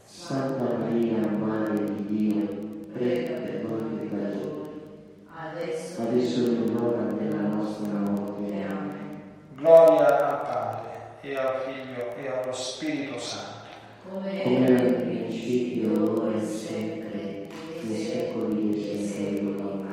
Santa 0.06 0.64
Maria, 0.64 1.28
Madre 1.28 1.84
di 1.84 2.06
Dio, 2.06 2.48
prega 2.94 3.34
per 3.34 3.66
noi 3.66 4.08
peccatori, 4.08 5.26
adesso 5.28 6.04
è 6.04 6.72
l'ora 6.72 7.02
della 7.02 7.42
nostra 7.42 7.90
morte. 7.90 8.66
Amen. 8.66 9.22
Gloria 9.56 10.30
al 10.30 10.42
Padre 10.48 10.92
e 11.20 11.36
al 11.36 11.64
Figlio 11.66 12.16
e 12.16 12.28
allo 12.30 12.54
Spirito 12.54 13.20
Santo. 13.20 13.68
come 14.10 14.42
era 14.42 14.84
nel 14.84 14.94
principio, 14.94 16.22
ora 16.22 16.38
e 16.38 16.46
sempre, 16.46 17.48
nei 17.82 17.98
secoli 17.98 18.70
dei 18.70 19.06
secoli. 19.06 19.85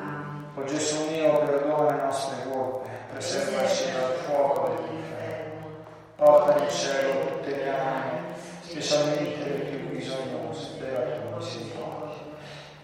O 0.54 0.64
Gesù 0.64 1.08
mio, 1.08 1.38
perdona 1.38 1.90
le 1.90 2.02
nostre 2.02 2.36
colpe, 2.50 2.88
preservaci 3.10 3.90
dal 3.90 4.12
fuoco 4.26 4.68
dell'inferno, 4.68 5.66
porta 6.14 6.62
in 6.62 6.68
cielo 6.68 7.26
tutte 7.26 7.56
le 7.56 7.70
anime, 7.70 8.34
specialmente 8.60 9.44
le 9.44 9.64
più 9.64 9.88
bisognose 9.88 10.76
della 10.78 11.16
tua 11.16 11.36
misericordia. 11.38 12.20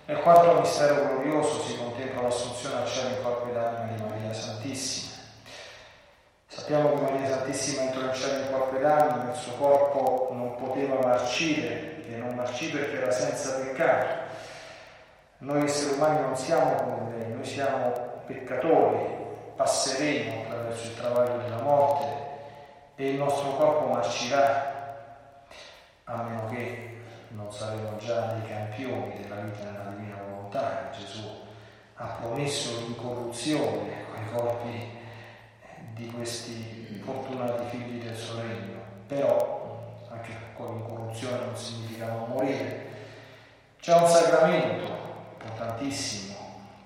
Nel 0.06 0.20
quarto 0.20 0.60
mistero 0.60 1.08
glorioso 1.08 1.62
si 1.62 1.76
contempla 1.76 2.22
l'assunzione 2.22 2.76
al 2.76 2.86
cielo 2.86 3.08
in 3.08 3.22
corpo 3.22 3.50
ed 3.50 3.56
anima 3.58 3.96
di 3.96 4.02
Maria 4.02 4.32
Santissima. 4.32 5.16
Sappiamo 6.46 6.94
che 6.94 7.00
Maria 7.02 7.28
Santissima 7.28 7.82
entrò 7.82 8.00
in 8.00 8.14
cielo 8.14 8.44
in 8.44 8.50
corpo 8.50 8.76
ed 8.76 8.84
anima, 8.84 9.30
il 9.30 9.36
suo 9.36 9.52
corpo 9.52 10.30
non 10.32 10.56
poteva 10.56 11.06
marcire, 11.06 12.02
e 12.08 12.16
non 12.16 12.34
marcì 12.34 12.70
perché 12.70 13.02
era 13.02 13.10
senza 13.10 13.58
peccato. 13.58 14.27
Noi 15.40 15.62
esseri 15.62 15.94
umani 15.94 16.20
non 16.20 16.36
siamo 16.36 16.74
come 16.74 17.16
lei, 17.16 17.32
noi 17.32 17.44
siamo 17.44 17.92
peccatori, 18.26 19.06
passeremo 19.54 20.42
attraverso 20.42 20.86
il 20.86 20.96
travaglio 20.96 21.36
della 21.36 21.62
morte 21.62 22.06
e 22.96 23.10
il 23.10 23.18
nostro 23.18 23.54
corpo 23.54 23.86
marcirà, 23.86 25.46
a 26.02 26.22
meno 26.24 26.48
che 26.48 27.02
non 27.28 27.52
saremo 27.52 27.96
già 27.98 28.32
dei 28.32 28.48
campioni 28.48 29.20
della 29.20 29.36
vita 29.42 29.70
nella 29.70 29.90
divina 29.96 30.16
volontà. 30.28 30.90
Gesù 30.90 31.22
ha 31.94 32.16
promesso 32.20 32.80
l'incorruzione 32.80 34.06
con 34.10 34.20
i 34.20 34.30
corpi 34.34 34.98
di 35.92 36.10
questi 36.10 37.00
fortunati 37.04 37.76
figli 37.76 38.02
del 38.02 38.16
suo 38.16 38.40
regno, 38.40 38.80
però 39.06 40.00
anche 40.10 40.32
con 40.56 40.74
l'incorruzione 40.74 41.44
non 41.44 41.56
significa 41.56 42.06
non 42.06 42.28
morire. 42.28 42.86
C'è 43.78 43.94
un 43.94 44.08
sacramento 44.08 45.07
importantissimo 45.58 46.36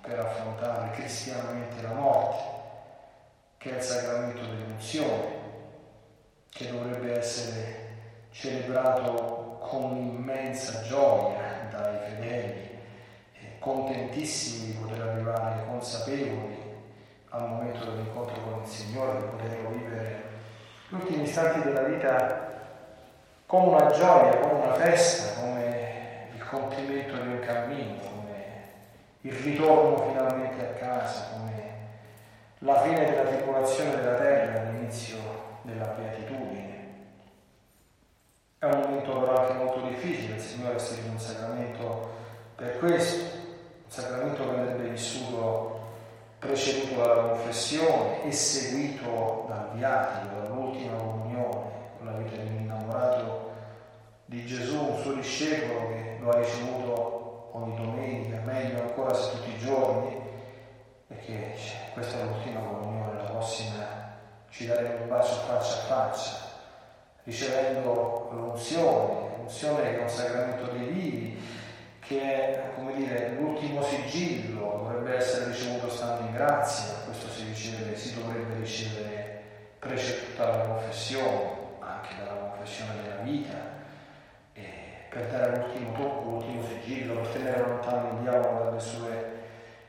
per 0.00 0.18
affrontare 0.18 0.92
cristianamente 0.92 1.82
la 1.82 1.92
morte, 1.92 2.42
che 3.58 3.74
è 3.74 3.76
il 3.76 3.82
sacramento 3.82 4.40
dell'unzione, 4.40 5.40
che 6.48 6.70
dovrebbe 6.70 7.18
essere 7.18 7.90
celebrato 8.30 9.58
con 9.60 9.96
immensa 9.96 10.82
gioia 10.82 11.68
dai 11.70 11.98
fedeli, 11.98 12.78
eh, 13.34 13.58
contentissimi 13.58 14.72
di 14.72 14.78
poter 14.78 15.02
arrivare 15.02 15.66
consapevoli 15.66 16.56
al 17.28 17.48
momento 17.48 17.84
dell'incontro 17.84 18.40
con 18.40 18.62
il 18.62 18.68
Signore, 18.68 19.18
di 19.18 19.26
poterlo 19.26 19.68
vivere 19.68 20.22
gli 20.88 20.94
ultimi 20.94 21.22
istanti 21.24 21.60
della 21.60 21.82
vita 21.82 22.50
come 23.44 23.66
una 23.66 23.90
gioia, 23.90 24.38
come 24.38 24.64
una 24.64 24.74
festa, 24.74 25.40
come 25.40 26.28
il 26.34 26.44
compimento 26.46 27.16
di 27.16 27.28
un 27.28 27.40
cammino, 27.40 28.21
il 29.22 29.32
ritorno 29.32 30.08
finalmente 30.08 30.66
a 30.66 30.72
casa, 30.72 31.28
come 31.32 31.52
la 32.58 32.80
fine 32.82 33.04
della 33.04 33.22
tribolazione 33.22 33.96
della 33.96 34.16
terra, 34.16 34.70
l'inizio 34.70 35.18
della 35.62 35.86
beatitudine. 35.86 36.70
È 38.58 38.66
un 38.66 38.80
momento 38.80 39.20
però 39.20 39.40
anche 39.40 39.52
molto 39.54 39.80
difficile, 39.88 40.36
il 40.36 40.40
Signore 40.40 40.74
ha 40.74 40.76
istituito 40.76 41.10
un 41.10 41.18
sacramento 41.18 42.10
per 42.56 42.78
questo, 42.78 43.36
un 43.84 43.90
sacramento 43.90 44.44
che 44.44 44.56
andrebbe 44.56 44.88
vissuto 44.88 45.80
preceduto 46.38 47.00
dalla 47.00 47.22
confessione 47.22 48.24
e 48.24 48.32
seguito 48.32 49.46
dal 49.48 49.70
viatico, 49.74 50.40
dall'ultima 50.40 50.96
comunione, 50.96 51.70
con 51.96 52.06
la 52.06 52.12
vita 52.12 52.36
di 52.40 52.46
un 52.48 52.62
innamorato 52.62 53.50
di 54.24 54.44
Gesù, 54.46 54.78
un 54.78 54.98
suo 54.98 55.12
discepolo 55.12 55.88
che 55.88 56.18
lo 56.20 56.30
ha 56.30 56.38
ricevuto 56.38 57.21
ogni 57.52 57.76
domenica, 57.76 58.40
meglio 58.44 58.82
ancora 58.82 59.14
se 59.14 59.30
tutti 59.32 59.50
i 59.50 59.58
giorni, 59.58 60.20
perché 61.06 61.54
questa 61.92 62.20
è 62.20 62.22
l'ultima 62.24 62.60
comunione, 62.60 63.16
la 63.16 63.30
prossima 63.30 64.10
ci 64.48 64.66
daremo 64.66 65.02
un 65.02 65.08
bacio 65.08 65.34
faccia 65.46 65.74
a 65.74 65.84
faccia, 65.86 66.36
ricevendo 67.24 68.28
l'unzione, 68.32 69.36
l'unzione 69.36 69.82
che 69.82 69.98
è 69.98 70.02
un 70.02 70.08
sacramento 70.08 70.70
dei 70.72 70.86
vivi, 70.86 71.40
che 72.00 72.20
è 72.20 72.74
come 72.74 72.94
dire 72.94 73.36
l'ultimo 73.38 73.82
sigillo, 73.82 74.82
dovrebbe 74.82 75.16
essere 75.16 75.46
ricevuto 75.46 75.88
stando 75.88 76.26
in 76.26 76.32
grazia, 76.32 76.94
questo 77.04 77.28
si 77.28 77.44
riceve, 77.44 77.96
si 77.96 78.14
dovrebbe 78.14 78.54
ricevere 78.56 79.42
preceduta 79.78 80.44
dalla 80.44 80.64
confessione, 80.64 81.50
anche 81.80 82.14
dalla 82.18 82.50
confessione 82.50 83.02
della 83.02 83.22
vita, 83.22 83.80
per 85.12 85.26
dare 85.26 85.58
l'ultimo 85.58 85.92
tocco, 85.92 86.30
l'ultimo 86.30 86.66
sigillo, 86.66 87.16
per 87.16 87.26
tenere 87.32 87.60
lontano 87.60 88.08
il 88.08 88.22
diavolo 88.22 88.64
dalle 88.64 88.80
sue, 88.80 89.40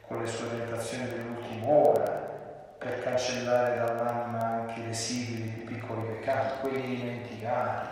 con 0.06 0.22
le 0.22 0.28
sue 0.28 0.50
tentazioni 0.50 1.08
dell'ultima 1.08 1.66
ora, 1.66 2.32
per 2.78 3.02
cancellare 3.02 3.78
dall'anima 3.78 4.44
anche 4.44 4.82
i 4.82 4.86
residui 4.86 5.54
di 5.54 5.60
piccoli 5.62 6.08
peccati, 6.08 6.60
quelli 6.60 6.96
dimenticati, 6.96 7.88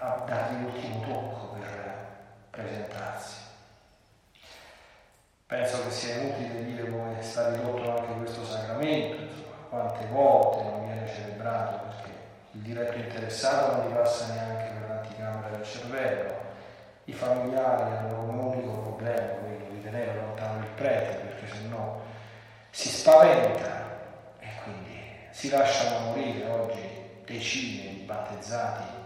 a 0.00 0.24
dargli 0.26 0.62
l'ultimo 0.62 1.00
tocco 1.06 1.56
per 1.60 2.06
presentarsi. 2.50 3.36
Penso 5.46 5.84
che 5.84 5.90
sia 5.92 6.16
inutile 6.16 6.64
dire 6.64 6.90
come 6.90 7.22
sta 7.22 7.50
ridotto 7.50 7.96
anche 7.96 8.14
questo 8.14 8.44
sacramento, 8.44 9.22
insomma, 9.22 9.54
quante 9.68 10.06
volte 10.06 10.62
non 10.64 10.86
viene 10.86 11.06
celebrato 11.06 11.86
perché 11.86 12.10
il 12.52 12.60
diretto 12.60 12.98
interessato 12.98 13.76
non 13.76 13.88
gli 13.88 13.94
passa 13.94 14.34
neanche 14.34 14.72
per 14.72 14.87
del 15.58 15.66
cervello, 15.66 16.36
i 17.04 17.12
familiari 17.12 17.96
hanno 17.96 18.26
come 18.26 18.42
unico 18.42 18.72
problema 18.80 19.26
quello 19.40 19.64
di 19.70 19.82
tenere 19.82 20.14
lontano 20.14 20.60
il 20.60 20.70
prete 20.76 21.16
perché 21.16 21.54
sennò 21.54 22.00
si 22.70 22.88
spaventa 22.88 23.98
e 24.38 24.46
quindi 24.62 25.00
si 25.30 25.48
lasciano 25.48 26.06
morire 26.06 26.48
oggi 26.48 27.22
decine 27.24 27.90
di 27.90 28.02
battezzati. 28.04 28.96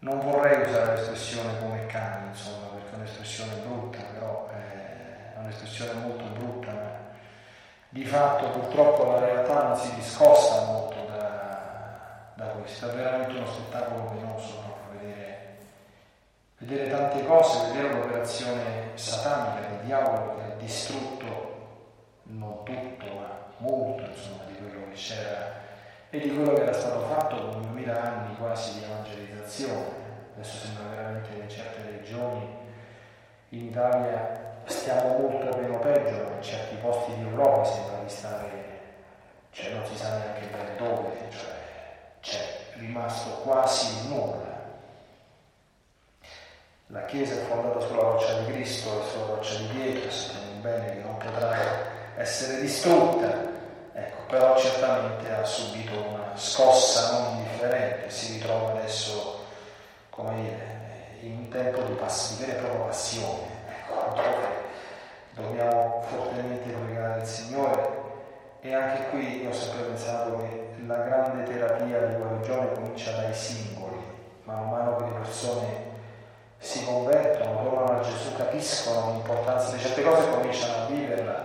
Non 0.00 0.18
vorrei 0.18 0.68
usare 0.68 0.96
l'espressione 0.96 1.58
come 1.60 1.86
cani, 1.86 2.28
insomma, 2.28 2.66
perché 2.74 2.90
è 2.92 2.96
un'espressione 2.96 3.54
brutta, 3.64 3.98
però 4.12 4.48
è 4.50 5.38
un'espressione 5.38 5.92
molto 6.00 6.24
brutta, 6.24 6.72
ma 6.72 7.00
di 7.88 8.04
fatto 8.04 8.48
purtroppo 8.48 9.12
la 9.12 9.20
realtà 9.20 9.62
non 9.68 9.76
si 9.76 9.94
discosta 9.94 10.64
molto 10.64 11.06
da, 11.06 12.32
da 12.34 12.44
questo, 12.46 12.90
è 12.90 12.94
veramente 12.94 13.36
uno 13.36 13.46
spettacolo 13.46 14.04
penoso 14.06 14.62
vedere, 14.62 14.81
vedere 16.64 16.90
tante 16.90 17.24
cose, 17.24 17.72
vedere 17.72 17.94
l'operazione 17.94 18.90
satanica 18.94 19.68
del 19.68 19.84
diavolo 19.84 20.36
che 20.36 20.42
ha 20.42 20.54
distrutto 20.56 21.50
non 22.24 22.62
tutto, 22.64 23.04
ma 23.04 23.50
molto 23.58 24.02
insomma, 24.04 24.44
di 24.46 24.56
quello 24.56 24.88
che 24.88 24.94
c'era 24.94 25.60
e 26.10 26.18
di 26.20 26.34
quello 26.34 26.52
che 26.52 26.62
era 26.62 26.72
stato 26.72 27.00
fatto 27.06 27.48
con 27.48 27.62
duemila 27.62 28.00
anni 28.00 28.36
quasi 28.36 28.78
di 28.78 28.84
evangelizzazione. 28.84 30.00
Adesso 30.34 30.66
sembra 30.66 30.94
veramente 30.94 31.28
che 31.34 31.40
in 31.40 31.48
certe 31.48 31.90
regioni 31.90 32.60
in 33.50 33.64
Italia 33.66 34.60
stiamo 34.64 35.18
molto 35.18 35.58
meno 35.58 35.78
peggio, 35.80 36.28
ma 36.28 36.36
in 36.36 36.42
certi 36.42 36.76
posti 36.76 37.14
di 37.14 37.22
Europa 37.22 37.64
sembra 37.64 37.98
di 38.02 38.08
stare, 38.08 38.80
cioè 39.50 39.72
non 39.72 39.84
si 39.84 39.96
sa 39.96 40.16
neanche 40.16 40.46
bene 40.46 40.76
dove, 40.76 41.10
cioè 41.28 41.50
c'è 42.20 42.78
rimasto 42.78 43.42
quasi 43.42 44.08
nulla. 44.08 44.51
La 46.92 47.06
Chiesa 47.06 47.40
è 47.40 47.44
fondata 47.46 47.80
sulla 47.80 48.02
roccia 48.02 48.40
di 48.40 48.52
Cristo 48.52 49.00
e 49.00 49.08
sulla 49.08 49.34
roccia 49.36 49.56
di 49.56 49.64
pietra, 49.68 50.10
sappiamo 50.10 50.60
bene 50.60 50.92
che 50.92 51.00
non 51.00 51.16
potrà 51.16 51.56
essere 52.16 52.60
distrutta, 52.60 53.32
ecco, 53.94 54.26
però 54.28 54.58
certamente 54.58 55.32
ha 55.32 55.42
subito 55.42 55.92
una 55.94 56.32
scossa 56.34 57.12
non 57.12 57.36
indifferente, 57.38 58.10
si 58.10 58.34
ritrova 58.34 58.72
adesso, 58.72 59.38
come 60.10 60.34
dire, 60.42 61.20
in 61.20 61.38
un 61.38 61.48
tempo 61.48 61.80
di, 61.80 61.94
pass- 61.94 62.36
di 62.36 62.44
vera 62.44 62.58
e 62.58 62.60
propria 62.60 62.84
passione, 62.84 63.46
ecco, 63.86 64.20
dobbiamo 65.30 66.04
fortemente 66.10 66.72
pregare 66.72 67.20
il 67.22 67.26
Signore. 67.26 68.00
E 68.60 68.74
anche 68.74 69.08
qui 69.08 69.42
io 69.44 69.48
ho 69.48 69.54
sempre 69.54 69.84
pensato 69.84 70.36
che 70.36 70.74
la 70.86 70.98
grande 70.98 71.44
terapia 71.44 72.00
di 72.00 72.16
guarigione 72.16 72.72
comincia 72.74 73.12
dai 73.12 73.32
singoli, 73.32 73.96
man 74.44 74.68
mano 74.68 74.96
che 74.96 75.04
le 75.04 75.10
persone 75.12 75.91
si 76.62 76.84
convertono, 76.84 77.64
tornano 77.64 77.98
a 77.98 78.02
Gesù, 78.02 78.36
capiscono 78.36 79.10
l'importanza 79.10 79.74
di 79.74 79.82
certe 79.82 80.02
cose, 80.04 80.30
cominciano 80.30 80.84
a 80.84 80.86
viverla 80.86 81.44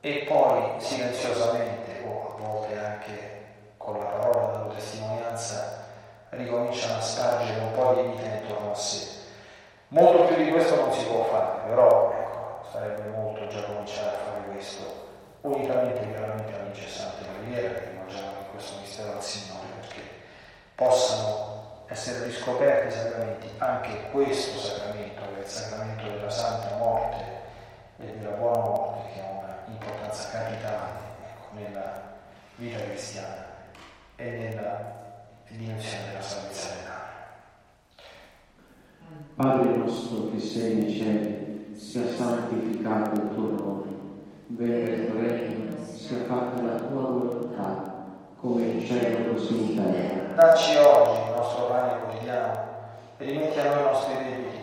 e 0.00 0.26
poi 0.28 0.78
silenziosamente 0.78 2.04
o 2.06 2.36
a 2.36 2.42
volte 2.42 2.78
anche 2.78 3.44
con 3.78 3.98
la 3.98 4.04
parola 4.04 4.52
della 4.52 4.74
testimonianza 4.74 5.86
ricominciano 6.28 6.98
a 6.98 7.00
spargere 7.00 7.58
un 7.58 7.72
po' 7.72 7.94
di 7.94 8.08
vita 8.08 8.36
intorno 8.36 8.72
a 8.72 8.74
sé. 8.74 9.22
Molto 9.88 10.24
più 10.24 10.36
di 10.36 10.50
questo 10.50 10.76
non 10.76 10.92
si 10.92 11.06
può 11.06 11.24
fare, 11.24 11.66
però 11.66 12.12
ecco, 12.12 12.68
sarebbe 12.70 13.08
molto 13.16 13.46
già 13.46 13.62
cominciare 13.62 14.08
a 14.08 14.30
fare 14.30 14.52
questo, 14.52 14.82
unicamente 15.40 16.06
chiaramente 16.06 16.52
all'incessante 16.52 17.24
preghiera 17.24 17.72
che 17.72 17.88
rivolgiamo 17.92 18.32
in 18.40 18.50
questo 18.50 18.78
mistero 18.78 19.12
al 19.12 19.22
Signore, 19.22 19.68
perché 19.80 20.00
possano 20.74 21.53
essere 21.86 22.26
riscoperti 22.26 22.88
i 22.88 22.98
sacramenti, 22.98 23.48
anche 23.58 24.10
questo 24.10 24.58
sacramento, 24.58 25.20
che 25.20 25.40
è 25.40 25.42
il 25.42 25.48
sacramento 25.48 26.08
della 26.08 26.30
Santa 26.30 26.76
Morte 26.76 27.24
e 27.98 28.06
della 28.18 28.30
Buona 28.30 28.58
Morte, 28.58 29.12
che 29.12 29.20
ha 29.20 29.64
un'importanza 29.66 30.28
capitale 30.30 30.90
ecco, 31.22 31.54
nella 31.54 32.02
vita 32.56 32.78
cristiana 32.78 33.46
e 34.16 34.30
nella 34.30 35.02
dimensione 35.48 36.08
della 36.08 36.22
salvezza 36.22 36.68
dell'anima. 36.68 37.02
Padre 39.36 39.76
nostro 39.76 40.30
che 40.30 40.40
sei 40.40 40.74
nei 40.74 40.92
cieli, 40.92 41.74
sia 41.76 42.06
santificato 42.16 43.20
il 43.20 43.28
tuo 43.34 43.50
nome, 43.50 43.92
venga 44.46 44.90
il 44.90 45.10
tuo 45.10 45.20
regno, 45.20 45.84
sia 45.84 46.24
fatta 46.24 46.62
la 46.62 46.76
tua 46.76 47.02
volontà, 47.02 47.93
come 48.44 48.62
in 48.66 48.84
cielo 48.84 49.32
così 49.32 49.54
in 49.54 49.74
terra. 49.74 50.34
Dacci 50.34 50.76
oggi 50.76 51.18
il 51.18 51.34
nostro 51.34 51.64
pane 51.64 51.98
quotidiano 52.02 52.68
e 53.16 53.24
rimetti 53.24 53.58
a 53.58 53.64
noi 53.64 53.80
i 53.80 53.84
nostri 53.84 54.14
debiti, 54.22 54.58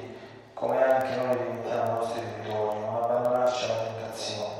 come 0.54 0.84
anche 0.84 1.16
noi 1.16 1.36
rimettiamo 1.36 1.90
i 1.90 1.94
nostri 1.96 2.22
debitori, 2.22 2.80
non 2.80 2.96
abbandonarci 3.02 3.64
alla 3.64 3.84
tentazione, 3.86 4.54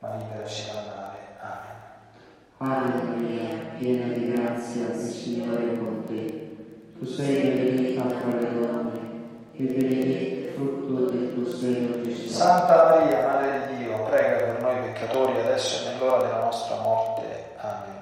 ma 0.00 0.16
liberaci 0.16 0.70
dal 0.72 0.84
male. 0.86 1.20
Amen. 2.58 3.06
Maria, 3.06 3.58
piena 3.78 4.12
di 4.12 4.32
grazia, 4.32 4.88
il 4.88 4.96
Signore 4.96 5.62
è 5.62 5.78
con 5.78 6.04
te. 6.06 6.56
Tu 6.98 7.04
sei 7.04 7.42
benedetta 7.42 8.02
tra 8.06 8.40
le 8.40 8.52
donne 8.54 9.00
e 9.52 9.62
benedetto 9.62 10.34
il 10.34 10.52
frutto 10.54 11.10
del 11.10 11.34
tuo 11.34 11.48
seno, 11.48 12.02
Gesù. 12.02 12.26
Santa 12.26 12.90
Maria, 12.90 13.24
Madre 13.24 13.68
di 13.68 13.84
Dio, 13.84 14.02
prega 14.02 14.36
per 14.36 14.62
noi 14.62 14.80
peccatori 14.80 15.38
adesso 15.38 15.86
e 15.86 15.92
nell'ora 15.92 16.22
della 16.22 16.40
nostra 16.40 16.80
morte. 16.80 17.20
Amen. 17.58 18.01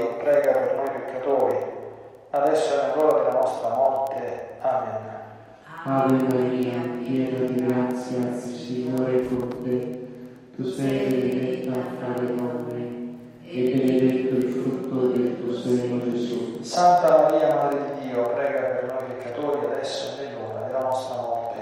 prega 0.00 0.52
per 0.52 0.74
noi 0.76 0.88
peccatori, 0.88 1.56
adesso 2.30 2.74
e 2.74 2.86
nell'ora 2.86 3.22
della 3.22 3.40
nostra 3.40 3.68
morte. 3.74 4.56
Amen. 4.60 5.10
Ave 5.84 6.22
Maria, 6.22 6.80
piena 7.04 7.38
di 7.44 7.54
grazia, 7.66 8.18
il 8.18 8.34
Signore 8.34 9.16
è 9.16 9.26
con 9.26 9.48
te. 9.64 10.08
Tu 10.54 10.64
sei 10.64 11.08
benedetta 11.08 11.72
fra 11.72 12.22
le 12.22 12.34
donne 12.34 13.16
e 13.44 13.70
benedetto 13.74 14.36
il 14.36 14.48
frutto 14.52 15.08
del 15.08 15.40
tuo 15.40 15.52
seno, 15.52 16.00
Gesù. 16.10 16.62
Santa 16.62 17.22
Maria, 17.22 17.54
Madre 17.54 17.78
di 17.78 18.08
Dio, 18.08 18.22
prega 18.30 18.60
per 18.60 18.92
noi 18.92 19.16
peccatori, 19.16 19.66
adesso 19.66 20.20
e 20.20 20.26
nell'ora 20.26 20.66
della 20.66 20.82
nostra 20.82 21.20
morte. 21.20 21.60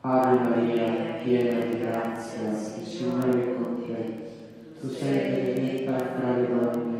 Amen. 0.00 0.38
Ave 0.38 0.48
Maria, 0.48 1.14
piena 1.22 1.64
di 1.64 1.78
grazia, 1.78 2.48
il 2.48 2.86
Signore 2.86 3.30
è 3.30 3.54
con 3.54 3.84
te. 3.86 4.28
Tu 4.80 4.88
sei 4.90 5.30
benedetta 5.30 5.96
fra 5.96 6.36
le 6.36 6.46
donne 6.48 6.99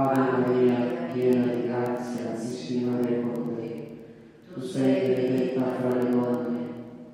Ave 0.00 0.20
Maria, 0.30 0.76
piena 1.12 1.52
di 1.52 1.66
grazia, 1.66 2.30
il 2.30 2.38
Signore 2.38 3.08
è 3.08 3.20
con 3.20 3.56
te. 3.56 3.96
Tu 4.54 4.60
sei 4.60 5.08
benedetta 5.08 5.62
fra 5.80 5.88
le 5.88 6.10
donne 6.10 6.58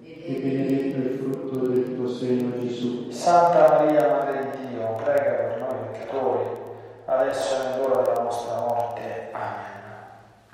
e 0.03 0.33
benedetto 0.35 0.99
il 0.99 1.19
frutto 1.19 1.67
del 1.67 1.97
tuo 1.97 2.07
seno, 2.07 2.51
Gesù. 2.61 3.11
Santa 3.11 3.69
Maria, 3.71 4.07
Madre 4.07 4.51
di 4.51 4.69
Dio, 4.69 4.97
prega 5.03 5.31
per 5.31 5.59
noi 5.61 5.93
peccatori, 5.93 6.45
adesso 7.07 7.55
e 7.55 7.69
nell'ora 7.69 8.03
della 8.03 8.23
nostra 8.23 8.59
morte. 8.59 9.31
Amen. 9.33 9.73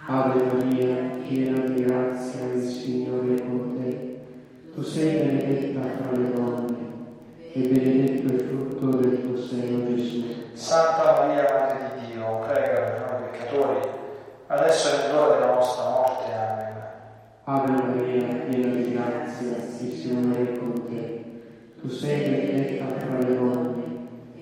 Ave 0.06 0.44
Maria, 0.52 0.94
piena 1.26 1.66
di 1.66 1.82
grazia, 1.82 2.44
il 2.54 2.62
Signore 2.62 3.34
è 3.34 3.40
con 3.40 3.76
te. 3.76 4.20
Tu 4.72 4.82
sei 4.82 5.16
benedetta 5.16 5.80
fra 5.80 6.16
le 6.16 6.32
donne 6.32 6.78
e 7.52 7.60
benedetto 7.60 8.32
il 8.32 8.40
frutto 8.40 8.86
del 8.98 9.20
tuo 9.20 9.36
seno, 9.36 9.92
Gesù. 9.96 10.22
Santa 10.52 11.09
Tu 21.80 21.88
sei 21.88 22.28
benedetta 22.28 22.84
fra 22.88 23.18
le 23.26 23.36
donne 23.36 23.82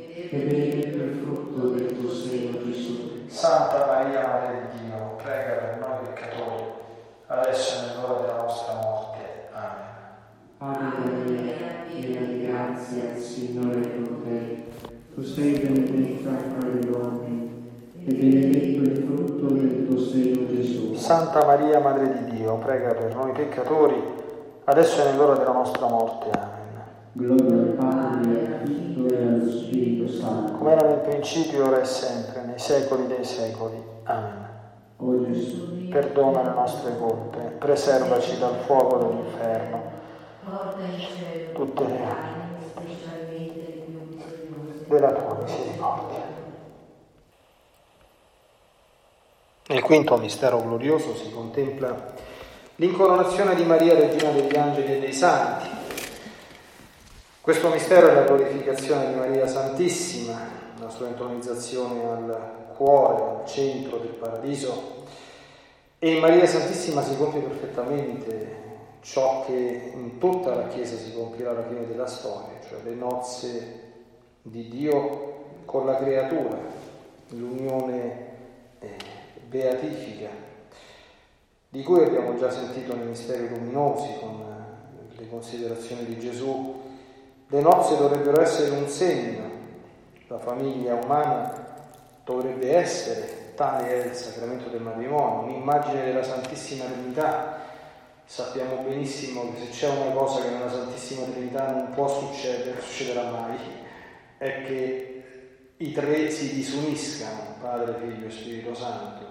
e 0.02 0.36
benedetto 0.36 0.96
il 0.96 1.20
frutto 1.22 1.68
del 1.68 1.96
tuo 1.96 2.10
seno, 2.10 2.58
Gesù. 2.64 3.28
Santa 3.28 3.86
Maria, 3.86 4.26
Madre 4.26 4.70
di 4.72 4.78
Dio, 4.82 5.14
prega 5.22 5.52
per 5.52 5.78
noi 5.78 5.98
peccatori, 6.02 6.64
adesso 7.28 7.76
e 7.76 7.86
nell'ora 7.86 8.20
della 8.22 8.42
nostra 8.42 8.74
morte. 8.74 9.18
Amen. 9.52 9.86
Ave 10.58 10.98
Maria, 10.98 11.54
piena 11.86 12.26
di 12.26 12.44
grazia, 12.44 13.10
il 13.14 13.22
Signore 13.22 13.82
è 13.82 13.94
con 13.94 14.22
te. 14.24 14.64
Tu 15.14 15.22
sei 15.22 15.58
benedetta 15.60 16.30
fra 16.58 16.68
le 16.68 16.80
donne 16.80 17.50
e 18.04 18.14
benedetto 18.14 18.82
il 18.82 18.96
frutto 19.06 19.54
del 19.54 19.86
tuo 19.86 20.00
seno, 20.00 20.44
Gesù. 20.48 20.94
Santa 20.94 21.44
Maria, 21.44 21.78
Madre 21.78 22.24
di 22.24 22.36
Dio, 22.36 22.56
prega 22.56 22.94
per 22.94 23.14
noi 23.14 23.30
peccatori, 23.30 24.02
adesso 24.64 25.02
e 25.02 25.12
nell'ora 25.12 25.36
della 25.36 25.52
nostra 25.52 25.86
morte. 25.86 26.30
Amen. 26.36 26.57
Gloria 27.18 27.52
al 27.52 27.74
Padre, 27.76 28.60
al 28.60 28.68
Figlio 28.68 29.08
e 29.08 29.16
allo 29.16 29.50
Spirito 29.50 30.08
Santo. 30.08 30.52
Come 30.52 30.70
era 30.70 30.86
nel 30.86 30.98
principio, 30.98 31.66
ora 31.66 31.80
e 31.80 31.84
sempre, 31.84 32.44
nei 32.44 32.60
secoli 32.60 33.08
dei 33.08 33.24
secoli. 33.24 33.82
Amen. 34.04 34.46
O 34.98 35.24
Gesù, 35.24 35.88
Perdona 35.88 36.42
le 36.42 36.50
nostre 36.50 36.96
colpe, 36.96 37.40
preservaci 37.58 38.38
dal 38.38 38.54
fuoco 38.66 38.98
dell'inferno, 38.98 39.82
tutte 41.54 41.84
le 41.86 42.02
anime, 42.04 42.58
della 44.86 45.12
tua 45.12 45.38
misericordia. 45.42 46.22
Nel 49.66 49.82
quinto 49.82 50.16
mistero 50.18 50.62
glorioso 50.62 51.16
si 51.16 51.32
contempla 51.32 52.14
l'incoronazione 52.76 53.56
di 53.56 53.64
Maria, 53.64 53.94
regina 53.94 54.30
degli 54.30 54.56
angeli 54.56 54.92
e 54.94 55.00
dei 55.00 55.12
santi. 55.12 55.77
Questo 57.48 57.70
mistero 57.70 58.10
è 58.10 58.12
la 58.12 58.24
glorificazione 58.24 59.08
di 59.08 59.14
Maria 59.14 59.46
Santissima, 59.46 60.38
la 60.78 60.90
sua 60.90 61.06
intonizzazione 61.06 62.04
al 62.04 62.74
cuore, 62.76 63.40
al 63.40 63.46
centro 63.46 63.96
del 63.96 64.10
paradiso. 64.10 65.06
E 65.98 66.12
in 66.12 66.20
Maria 66.20 66.44
Santissima 66.44 67.02
si 67.02 67.16
compie 67.16 67.40
perfettamente 67.40 68.56
ciò 69.00 69.46
che 69.46 69.92
in 69.94 70.18
tutta 70.18 70.54
la 70.54 70.66
Chiesa 70.66 70.98
si 70.98 71.14
compierà 71.14 71.52
alla 71.52 71.66
fine 71.66 71.86
della 71.86 72.06
storia, 72.06 72.60
cioè 72.68 72.80
le 72.84 72.94
nozze 72.94 73.82
di 74.42 74.68
Dio 74.68 75.62
con 75.64 75.86
la 75.86 75.96
creatura, 75.96 76.58
l'unione 77.28 78.26
eh, 78.78 78.94
beatifica, 79.48 80.28
di 81.70 81.82
cui 81.82 82.04
abbiamo 82.04 82.36
già 82.36 82.50
sentito 82.50 82.94
nei 82.94 83.06
misteri 83.06 83.48
luminosi 83.48 84.18
con 84.20 84.44
le 85.16 85.28
considerazioni 85.30 86.04
di 86.04 86.18
Gesù. 86.18 86.87
Le 87.50 87.60
nozze 87.62 87.96
dovrebbero 87.96 88.42
essere 88.42 88.76
un 88.76 88.86
segno, 88.88 89.50
la 90.26 90.38
famiglia 90.38 90.94
umana 90.94 91.66
dovrebbe 92.22 92.76
essere, 92.76 93.54
tale 93.54 93.88
è 93.88 94.06
il 94.06 94.14
sacramento 94.14 94.68
del 94.68 94.82
matrimonio, 94.82 95.48
un'immagine 95.48 96.04
della 96.04 96.22
Santissima 96.22 96.84
Trinità. 96.84 97.56
Sappiamo 98.26 98.82
benissimo 98.82 99.50
che 99.54 99.64
se 99.64 99.70
c'è 99.70 99.88
una 99.88 100.10
cosa 100.10 100.42
che 100.42 100.50
nella 100.50 100.70
Santissima 100.70 101.24
Trinità 101.24 101.70
non 101.70 101.94
può 101.94 102.06
succedere, 102.06 102.82
succederà 102.82 103.30
mai, 103.30 103.56
è 104.36 104.64
che 104.66 105.22
i 105.78 105.92
tre 105.92 106.30
si 106.30 106.52
disuniscano, 106.52 107.54
Padre, 107.62 107.94
Figlio 107.98 108.26
e 108.26 108.30
Spirito 108.30 108.74
Santo 108.74 109.24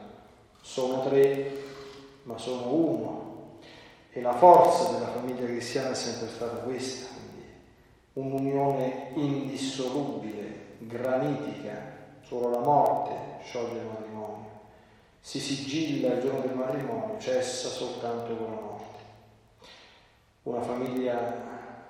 sono 0.59 1.07
tre, 1.07 1.51
ma 2.23 2.37
sono 2.39 2.73
uno. 2.73 3.59
E 4.11 4.21
la 4.21 4.33
forza 4.33 4.91
della 4.91 5.11
famiglia 5.11 5.45
cristiana 5.45 5.91
è 5.91 5.95
sempre 5.95 6.29
stata 6.29 6.55
questa, 6.57 7.09
un'unione 8.17 9.11
indissolubile, 9.13 10.75
granitica, 10.79 11.95
solo 12.21 12.49
la 12.49 12.59
morte 12.59 13.13
scioglie 13.43 13.79
il 13.79 13.85
matrimonio. 13.85 14.45
Si 15.19 15.39
sigilla 15.39 16.13
il 16.13 16.21
giorno 16.21 16.39
del 16.41 16.55
matrimonio, 16.55 17.19
cessa 17.19 17.67
soltanto 17.67 18.35
con 18.35 18.49
la 18.49 18.61
morte. 18.61 18.85
Una 20.43 20.61
famiglia 20.61 21.45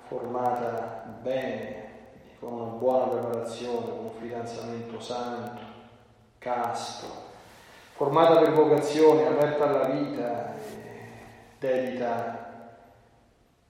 formata 0.07 1.17
bene, 1.21 1.85
con 2.39 2.53
una 2.53 2.71
buona 2.71 3.05
preparazione, 3.05 3.89
con 3.89 4.05
un 4.05 4.11
fidanzamento 4.19 4.99
santo, 4.99 5.61
casto, 6.39 7.05
formata 7.93 8.39
per 8.39 8.51
vocazione, 8.51 9.27
aperta 9.27 9.63
alla 9.63 9.85
vita, 9.85 10.55
dedita 11.59 12.45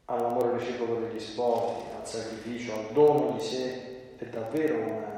all'amore 0.05 0.57
reciproco 0.57 0.95
degli 0.95 1.19
sposi, 1.19 1.95
sacrificio, 2.07 2.73
al 2.73 2.91
dono 2.93 3.35
di 3.37 3.43
sé, 3.43 4.15
è 4.17 4.25
davvero 4.25 4.77
una 4.77 5.17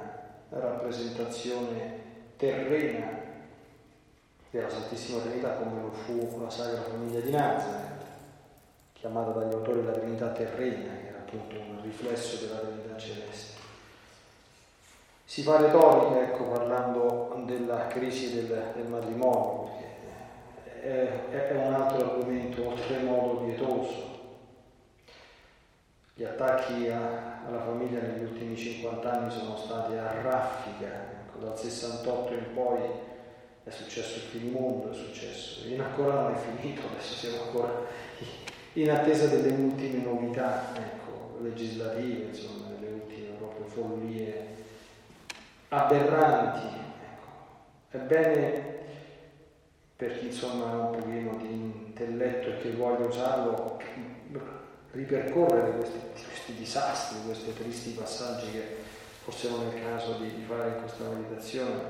rappresentazione 0.49 1.97
terrena 2.35 3.19
della 4.49 4.69
Santissima 4.69 5.21
Trinità 5.21 5.53
come 5.53 5.81
lo 5.81 5.91
fu 5.91 6.41
la 6.41 6.49
Sacra 6.49 6.81
Famiglia 6.81 7.19
di 7.19 7.31
Nazareth, 7.31 8.03
chiamata 8.93 9.31
dagli 9.31 9.53
autori 9.53 9.85
la 9.85 9.91
Trinità 9.91 10.29
terrena, 10.29 10.91
che 11.01 11.07
era 11.07 11.19
appunto 11.19 11.55
un 11.55 11.81
riflesso 11.83 12.45
della 12.45 12.59
Trinità 12.59 12.97
celeste. 12.97 13.57
Si 15.25 15.43
fa 15.43 15.57
retorica, 15.57 16.23
ecco, 16.23 16.45
parlando 16.45 17.43
della 17.45 17.85
crisi 17.85 18.33
del, 18.33 18.71
del 18.75 18.87
matrimonio, 18.87 19.69
perché 20.65 21.29
è, 21.29 21.49
è, 21.49 21.67
un 21.67 21.73
altro 21.73 22.13
argomento 22.13 22.67
oltremodo 22.67 23.45
pietoso. 23.45 24.07
Gli 26.15 26.23
attacchi 26.39 26.87
a, 26.87 27.41
alla 27.45 27.61
famiglia 27.61 27.99
negli 27.99 28.23
ultimi 28.23 28.55
50 28.55 29.11
anni 29.11 29.29
sono 29.31 29.57
stati 29.57 29.93
a 29.95 30.21
raffica, 30.21 30.87
ecco, 30.87 31.39
dal 31.39 31.59
68 31.59 32.33
in 32.33 32.53
poi 32.53 32.79
è 33.65 33.69
successo 33.69 34.15
il 34.15 34.23
finimondo, 34.23 34.91
è 34.91 34.93
successo, 34.93 35.67
e 35.67 35.77
ancora 35.77 36.21
non 36.21 36.31
è 36.31 36.37
finito, 36.37 36.81
adesso 36.87 37.13
siamo 37.13 37.43
ancora 37.43 37.85
in 38.73 38.89
attesa 38.89 39.27
delle 39.27 39.53
ultime 39.53 40.01
novità 40.01 40.73
ecco, 40.75 41.39
legislative, 41.41 42.27
insomma, 42.27 42.67
delle 42.69 42.93
ultime 42.93 43.35
proprio 43.37 43.65
follie 43.65 44.47
aberranti. 45.67 46.67
Ecco. 46.67 47.97
Ebbene, 47.97 48.77
per 49.97 50.17
chi 50.17 50.27
insomma 50.27 50.71
ha 50.71 50.75
un 50.87 50.97
pochino 50.97 51.35
di 51.35 51.51
intelletto 51.51 52.49
e 52.49 52.57
che 52.59 52.71
voglia 52.71 53.05
usarlo, 53.05 53.78
ripercorrere 54.91 55.77
questi, 55.77 55.99
questi 56.23 56.53
disastri, 56.53 57.17
questi 57.25 57.53
tristi 57.53 57.91
passaggi 57.91 58.51
che 58.51 58.75
forse 59.23 59.49
non 59.49 59.61
è 59.63 59.75
il 59.75 59.83
caso 59.83 60.13
di, 60.13 60.33
di 60.33 60.43
fare 60.47 60.69
in 60.69 60.79
questa 60.81 61.03
meditazione, 61.09 61.81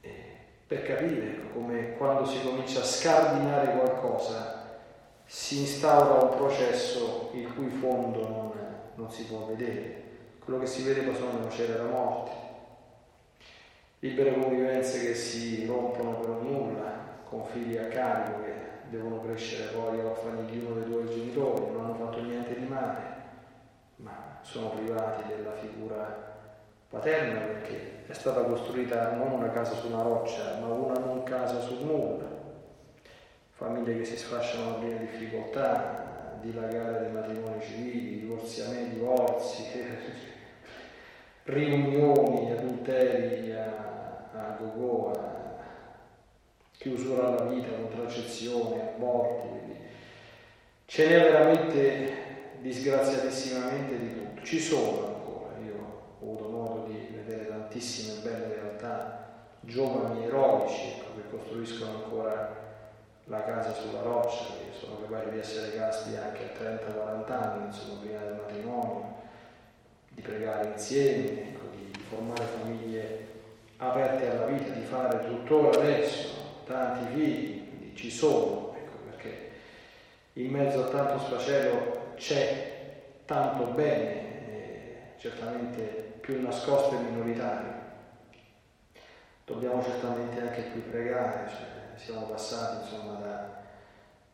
eh, 0.00 0.24
per 0.66 0.84
capire 0.84 1.50
come 1.52 1.96
quando 1.96 2.24
si 2.26 2.40
comincia 2.42 2.80
a 2.80 2.84
scardinare 2.84 3.72
qualcosa 3.72 4.80
si 5.24 5.58
instaura 5.60 6.24
un 6.24 6.36
processo 6.36 7.30
il 7.34 7.52
cui 7.52 7.68
fondo 7.68 8.28
non, 8.28 8.52
non 8.94 9.10
si 9.10 9.24
può 9.24 9.46
vedere. 9.46 10.04
Quello 10.44 10.60
che 10.60 10.66
si 10.66 10.82
vede 10.84 11.00
poi 11.00 11.16
sono 11.16 11.40
macerie 11.40 11.74
della 11.74 11.88
morte 11.88 12.44
libere 14.00 14.38
convivenze 14.38 15.00
che 15.00 15.14
si 15.14 15.64
rompono 15.66 16.20
per 16.20 16.28
nulla, 16.42 17.04
con 17.28 17.44
figli 17.46 17.76
a 17.76 17.88
carico 17.88 18.44
devono 18.90 19.20
crescere 19.20 19.72
poi 19.72 19.98
orfani 20.00 20.46
di 20.50 20.58
uno 20.58 20.74
dei 20.74 20.84
due 20.84 21.06
genitori, 21.06 21.72
non 21.72 21.84
hanno 21.84 21.94
fatto 21.94 22.22
niente 22.22 22.58
di 22.58 22.66
male, 22.66 23.00
ma 23.96 24.38
sono 24.42 24.70
privati 24.70 25.22
della 25.28 25.52
figura 25.52 26.34
paterna 26.88 27.40
perché 27.40 28.04
è 28.06 28.12
stata 28.12 28.42
costruita 28.42 29.12
non 29.12 29.32
una 29.32 29.50
casa 29.50 29.74
su 29.74 29.88
una 29.88 30.02
roccia, 30.02 30.58
ma 30.60 30.68
una 30.68 30.98
non 30.98 31.22
casa 31.24 31.60
sul 31.60 31.84
nulla. 31.84 32.34
Famiglie 33.50 33.96
che 33.96 34.04
si 34.04 34.16
sfasciano 34.16 34.76
a 34.76 34.78
piene 34.78 35.00
difficoltà, 35.00 36.38
dilagare 36.40 37.00
dei 37.00 37.12
matrimoni 37.12 37.60
civili, 37.62 38.20
divorziamenti, 38.20 38.98
divorzi, 38.98 39.62
riunioni, 41.44 42.52
adulteri 42.52 43.52
a, 43.52 44.28
a 44.32 44.58
go 44.60 45.10
a 45.10 45.45
chiusura 46.78 47.28
alla 47.28 47.44
vita, 47.50 47.68
contraccezione, 47.68 48.94
aborti. 48.94 49.74
Ce 50.86 51.08
n'è 51.08 51.20
veramente 51.20 52.12
disgraziatissimamente 52.60 53.98
di 53.98 54.14
tutto. 54.14 54.42
Ci 54.44 54.60
sono 54.60 55.06
ancora, 55.06 55.58
io 55.64 55.74
ho 56.20 56.24
avuto 56.24 56.48
modo 56.48 56.86
di 56.88 57.08
vedere 57.10 57.48
tantissime 57.48 58.20
belle 58.22 58.54
realtà, 58.54 59.24
giovani 59.60 60.24
eroici 60.24 60.94
ecco, 60.98 61.16
che 61.16 61.28
costruiscono 61.30 62.04
ancora 62.04 62.64
la 63.24 63.42
casa 63.42 63.72
sulla 63.72 64.02
roccia, 64.02 64.44
che 64.58 64.78
sono 64.78 65.00
capaci 65.00 65.30
di 65.30 65.38
essere 65.38 65.76
casti 65.76 66.16
anche 66.16 66.52
a 66.54 66.62
30-40 66.62 67.32
anni, 67.32 67.66
insomma, 67.66 68.00
prima 68.00 68.20
del 68.20 68.34
matrimonio 68.34 69.14
di 70.10 70.22
pregare 70.22 70.68
insieme, 70.68 71.48
ecco, 71.48 71.66
di 71.74 71.90
formare 72.08 72.44
famiglie 72.44 73.26
aperte 73.78 74.30
alla 74.30 74.46
vita, 74.46 74.70
di 74.70 74.84
fare 74.84 75.26
tuttora 75.26 75.76
adesso 75.76 76.35
tanti 76.66 77.14
figli, 77.14 77.68
quindi 77.68 77.96
ci 77.96 78.10
sono, 78.10 78.74
ecco, 78.76 78.96
perché 79.08 79.50
in 80.34 80.50
mezzo 80.50 80.84
a 80.84 80.88
tanto 80.88 81.24
sfacelo 81.24 82.14
c'è 82.16 82.74
tanto 83.24 83.66
bene, 83.66 84.48
eh, 84.48 84.96
certamente 85.18 86.18
più 86.20 86.42
nascosto 86.42 86.96
e 86.96 87.02
minoritario. 87.02 87.74
Dobbiamo 89.44 89.82
certamente 89.82 90.40
anche 90.40 90.70
qui 90.72 90.80
pregare, 90.80 91.48
cioè, 91.48 91.96
siamo 91.96 92.26
passati 92.26 92.84
insomma 92.84 93.14
da 93.20 93.62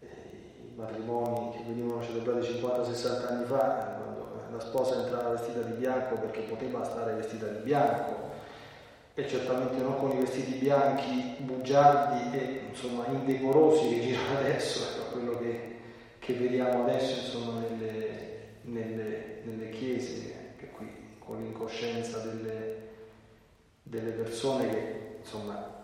eh, 0.00 0.72
matrimoni 0.74 1.52
che 1.52 1.62
venivano 1.66 2.02
celebrati 2.02 2.46
50-60 2.46 3.26
anni 3.28 3.44
fa, 3.44 3.98
quando 4.00 4.42
la 4.50 4.60
sposa 4.60 5.02
entrava 5.02 5.30
vestita 5.30 5.60
di 5.60 5.72
bianco 5.72 6.14
perché 6.16 6.40
poteva 6.40 6.82
stare 6.82 7.12
vestita 7.12 7.46
di 7.46 7.58
bianco 7.58 8.31
e 9.14 9.28
certamente 9.28 9.76
non 9.82 9.98
con 9.98 10.12
i 10.12 10.20
vestiti 10.20 10.52
bianchi 10.58 11.36
bugiardi 11.38 12.36
e 12.36 12.60
insomma 12.70 13.06
indecorosi 13.08 13.88
che 13.88 14.00
girano 14.00 14.38
adesso, 14.40 14.80
ecco 14.84 15.12
quello 15.12 15.38
che, 15.38 15.76
che, 16.18 16.32
vediamo 16.34 16.84
adesso 16.84 17.20
insomma 17.20 17.60
nelle, 17.60 18.56
nelle, 18.62 19.40
nelle 19.44 19.70
chiese, 19.70 20.54
che 20.56 20.70
qui 20.70 20.90
con 21.18 21.42
l'incoscienza 21.42 22.18
delle, 22.18 22.88
delle 23.82 24.10
persone 24.12 24.68
che 24.68 25.16
insomma 25.20 25.80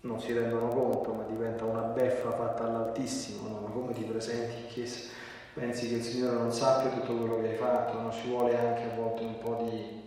non 0.00 0.20
si 0.20 0.32
rendono 0.32 0.68
conto, 0.68 1.12
ma 1.12 1.24
diventa 1.24 1.64
una 1.64 1.82
beffa 1.82 2.30
fatta 2.32 2.64
all'altissimo, 2.64 3.48
no? 3.48 3.60
ma 3.60 3.70
come 3.70 3.92
ti 3.92 4.02
presenti 4.02 4.62
in 4.62 4.66
chiesa? 4.68 5.14
Pensi 5.54 5.88
che 5.88 5.94
il 5.96 6.02
Signore 6.02 6.36
non 6.36 6.52
sappia 6.52 6.90
tutto 6.90 7.16
quello 7.16 7.40
che 7.40 7.48
hai 7.48 7.56
fatto? 7.56 7.76
tanto, 7.96 8.00
no? 8.00 8.12
ci 8.12 8.28
vuole 8.28 8.56
anche 8.56 8.82
a 8.82 8.94
volte 8.94 9.24
un 9.24 9.38
po' 9.38 9.68
di, 9.68 10.05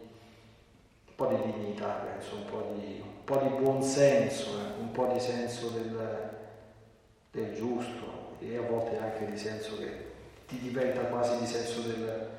po 1.19 1.25
di 1.25 1.51
dignità, 1.51 2.05
penso, 2.05 2.35
un 2.35 2.45
po' 2.45 2.73
di, 2.77 3.01
un 3.03 3.23
po' 3.25 3.39
di 3.39 3.49
buonsenso, 3.49 4.51
eh? 4.51 4.79
un 4.79 4.91
po' 4.91 5.07
di 5.11 5.19
senso 5.19 5.67
del, 5.67 6.29
del, 7.31 7.53
giusto 7.53 8.37
e 8.39 8.55
a 8.55 8.61
volte 8.61 8.97
anche 8.97 9.29
di 9.29 9.37
senso 9.37 9.77
che 9.77 10.05
ti 10.47 10.57
diventa 10.59 11.01
quasi 11.01 11.37
di 11.39 11.45
senso 11.45 11.81
del, 11.81 12.29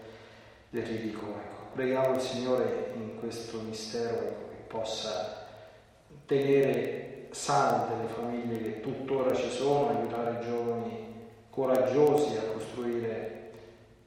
del 0.70 0.86
ridicolo. 0.86 1.32
Ecco. 1.32 1.62
Preghiamo 1.74 2.14
il 2.14 2.20
Signore 2.22 2.92
in 2.94 3.18
questo 3.18 3.60
mistero 3.60 4.48
che 4.48 4.62
possa 4.66 5.46
tenere 6.24 7.28
sante 7.32 7.96
le 8.00 8.08
famiglie 8.08 8.62
che 8.62 8.80
tuttora 8.80 9.34
ci 9.34 9.50
sono, 9.50 9.90
aiutare 9.90 10.40
i 10.40 10.46
giovani 10.46 11.28
coraggiosi 11.50 12.38
a 12.38 12.50
costruire 12.50 13.39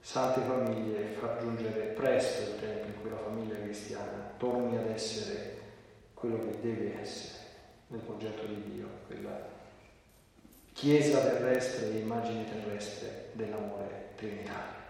sante 0.05 0.41
famiglie 0.41 0.99
e 0.99 1.13
far 1.13 1.37
giungere 1.39 1.93
presto 1.95 2.51
il 2.51 2.59
tempo 2.59 2.87
in 2.87 2.93
cui 2.99 3.09
la 3.09 3.15
famiglia 3.23 3.55
cristiana 3.55 4.33
torni 4.35 4.75
ad 4.75 4.89
essere 4.89 5.57
quello 6.13 6.39
che 6.39 6.59
deve 6.61 6.99
essere 6.99 7.39
nel 7.87 8.01
progetto 8.01 8.45
di 8.45 8.61
Dio, 8.69 8.87
quella 9.07 9.47
chiesa 10.73 11.19
terrestre 11.19 11.93
e 11.93 11.99
immagine 11.99 12.43
terrestre 12.43 13.29
dell'amore 13.31 14.09
trinitario. 14.17 14.81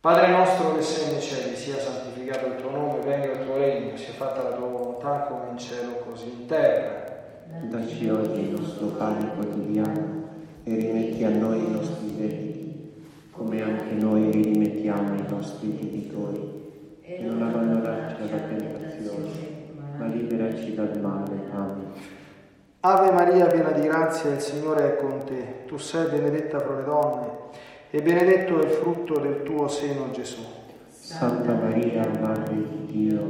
Padre 0.00 0.28
nostro 0.28 0.76
che 0.76 0.82
sei 0.82 1.12
nei 1.12 1.22
cieli, 1.22 1.56
sia 1.56 1.78
santificato 1.78 2.46
il 2.46 2.56
tuo 2.56 2.70
nome, 2.70 3.00
venga 3.00 3.32
il 3.32 3.44
tuo 3.46 3.56
regno, 3.56 3.96
sia 3.96 4.12
fatta 4.12 4.42
la 4.42 4.52
tua 4.52 4.66
volontà 4.66 5.20
come 5.22 5.50
in 5.52 5.58
cielo 5.58 5.96
così 6.06 6.28
in 6.28 6.46
terra. 6.46 7.06
Dacci 7.62 8.08
oggi 8.10 8.40
il 8.40 8.50
nostro 8.50 8.88
pane 8.88 9.34
quotidiano 9.34 10.28
e 10.64 10.74
rimetti 10.74 11.24
a 11.24 11.30
noi 11.30 11.58
i 11.58 11.70
nostri 11.70 12.14
debiti, 12.14 12.47
come 13.38 13.62
anche 13.62 13.94
noi 13.94 14.32
li 14.32 14.42
rimettiamo 14.42 15.12
ai 15.12 15.24
nostri 15.28 15.72
debitori, 15.78 17.00
e 17.02 17.22
non 17.22 17.40
abbandonarci 17.40 18.20
alla 18.20 18.40
tentazione, 18.40 19.30
ma 19.96 20.06
liberaci 20.06 20.74
dal 20.74 21.00
male. 21.00 21.36
Amen. 21.52 21.92
Ave 22.80 23.12
Maria, 23.12 23.46
piena 23.46 23.70
di 23.70 23.82
grazia, 23.82 24.32
il 24.32 24.40
Signore 24.40 24.94
è 24.94 24.96
con 24.96 25.24
te. 25.24 25.64
Tu 25.66 25.78
sei 25.78 26.10
benedetta 26.10 26.58
fra 26.58 26.76
le 26.76 26.84
donne 26.84 27.26
e 27.90 28.02
benedetto 28.02 28.60
è 28.60 28.64
il 28.64 28.70
frutto 28.70 29.18
del 29.20 29.42
tuo 29.44 29.68
seno, 29.68 30.10
Gesù. 30.10 30.42
Santa 30.90 31.54
Maria, 31.54 32.08
Madre 32.20 32.54
di 32.54 32.86
Dio, 32.86 33.26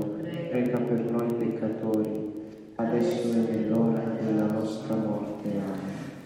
prega 0.51 0.79
per 0.79 0.99
noi 0.99 1.33
peccatori, 1.35 2.47
adesso 2.77 3.29
e 3.29 3.53
nell'ora 3.53 4.03
della 4.21 4.47
nostra 4.47 4.95
morte. 4.97 5.49
Amen. 5.49 5.88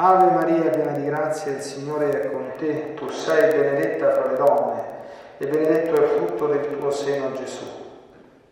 Ave 0.00 0.30
Maria, 0.30 0.70
piena 0.70 0.92
di 0.92 1.06
grazia, 1.06 1.56
il 1.56 1.60
Signore 1.60 2.10
è 2.10 2.30
con 2.30 2.52
te. 2.56 2.94
Tu 2.94 3.08
sei 3.08 3.50
benedetta 3.50 4.12
fra 4.12 4.30
le 4.30 4.36
donne 4.36 4.82
e 5.38 5.46
benedetto 5.48 5.96
è 5.96 6.04
il 6.04 6.10
frutto 6.10 6.46
del 6.46 6.78
tuo 6.78 6.88
seno, 6.92 7.32
Gesù. 7.32 7.64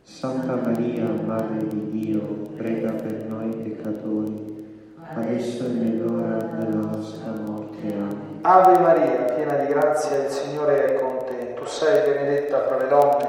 Santa 0.02 0.56
Maria, 0.56 1.04
Madre 1.04 1.68
di 1.68 1.90
Dio, 1.92 2.20
prega 2.56 2.90
per 2.90 3.26
noi 3.28 3.54
peccatori, 3.54 4.94
adesso 5.14 5.66
e 5.66 5.68
nell'ora 5.68 6.36
della 6.58 6.84
nostra 6.84 7.30
morte. 7.46 7.92
Amen. 7.92 8.38
Ave 8.40 8.78
Maria, 8.80 9.22
piena 9.32 9.54
di 9.54 9.66
grazia, 9.72 10.24
il 10.24 10.30
Signore 10.30 10.84
è 10.84 10.98
con 10.98 11.26
te. 11.26 11.54
Tu 11.54 11.64
sei 11.64 12.12
benedetta 12.12 12.66
fra 12.66 12.78
le 12.78 12.88
donne 12.88 13.28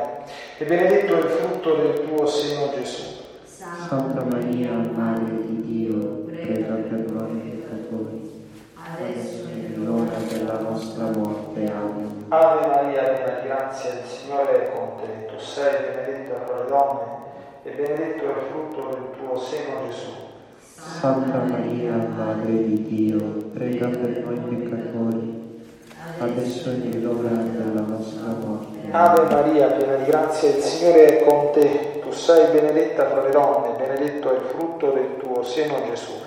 e 0.58 0.66
benedetto 0.66 1.14
è 1.14 1.20
il 1.20 1.30
frutto 1.30 1.76
del 1.76 2.08
tuo 2.08 2.26
seno, 2.26 2.72
Gesù. 2.74 3.26
Santa 3.44 4.24
Maria, 4.24 4.72
Madre 4.72 5.36
di 5.46 5.62
Dio, 5.62 6.24
prega 6.26 6.74
per 6.74 7.12
noi 7.12 7.38
peccatori, 7.42 7.67
adesso 7.90 9.48
e 9.48 9.70
nell'ora 9.70 10.18
della 10.30 10.60
nostra 10.60 11.10
morte. 11.16 11.72
Amen. 11.72 12.26
Ave 12.30 12.68
Maria, 12.68 13.04
piena 13.04 13.40
di 13.40 13.48
grazia, 13.48 13.90
il 13.92 14.06
Signore 14.06 14.66
è 14.66 14.72
con 14.74 14.90
te. 14.98 15.26
Tu 15.28 15.40
sei 15.40 15.74
benedetta 15.82 16.46
fra 16.46 16.64
le 16.64 16.68
donne 16.68 17.02
e 17.64 17.72
benedetto 17.72 18.24
è 18.24 18.28
il 18.28 18.44
frutto 18.50 18.90
del 18.90 19.06
tuo 19.18 19.40
seno, 19.40 19.88
Gesù. 19.90 20.12
Santa 21.00 21.40
Maria, 21.40 21.96
Madre 21.96 22.52
di 22.52 22.84
Dio, 22.84 23.18
prega 23.54 23.88
per 23.88 24.24
noi 24.26 24.38
peccatori, 24.38 25.62
adesso 26.20 26.70
e 26.70 26.74
nell'ora 26.76 27.30
della 27.30 27.82
nostra 27.82 28.28
morte. 28.46 28.78
Ave 28.92 29.34
Maria, 29.34 29.68
piena 29.68 29.96
di 29.96 30.06
grazia, 30.06 30.50
il 30.50 30.62
Signore 30.62 31.20
è 31.20 31.24
con 31.26 31.52
te. 31.52 32.00
Tu 32.02 32.12
sei 32.12 32.52
benedetta 32.52 33.10
fra 33.10 33.22
le 33.22 33.32
donne 33.32 33.74
e 33.74 33.78
benedetto 33.78 34.32
è 34.32 34.36
il 34.36 34.46
frutto 34.46 34.92
del 34.92 35.18
tuo 35.18 35.44
seno, 35.44 35.76
Gesù. 35.90 36.27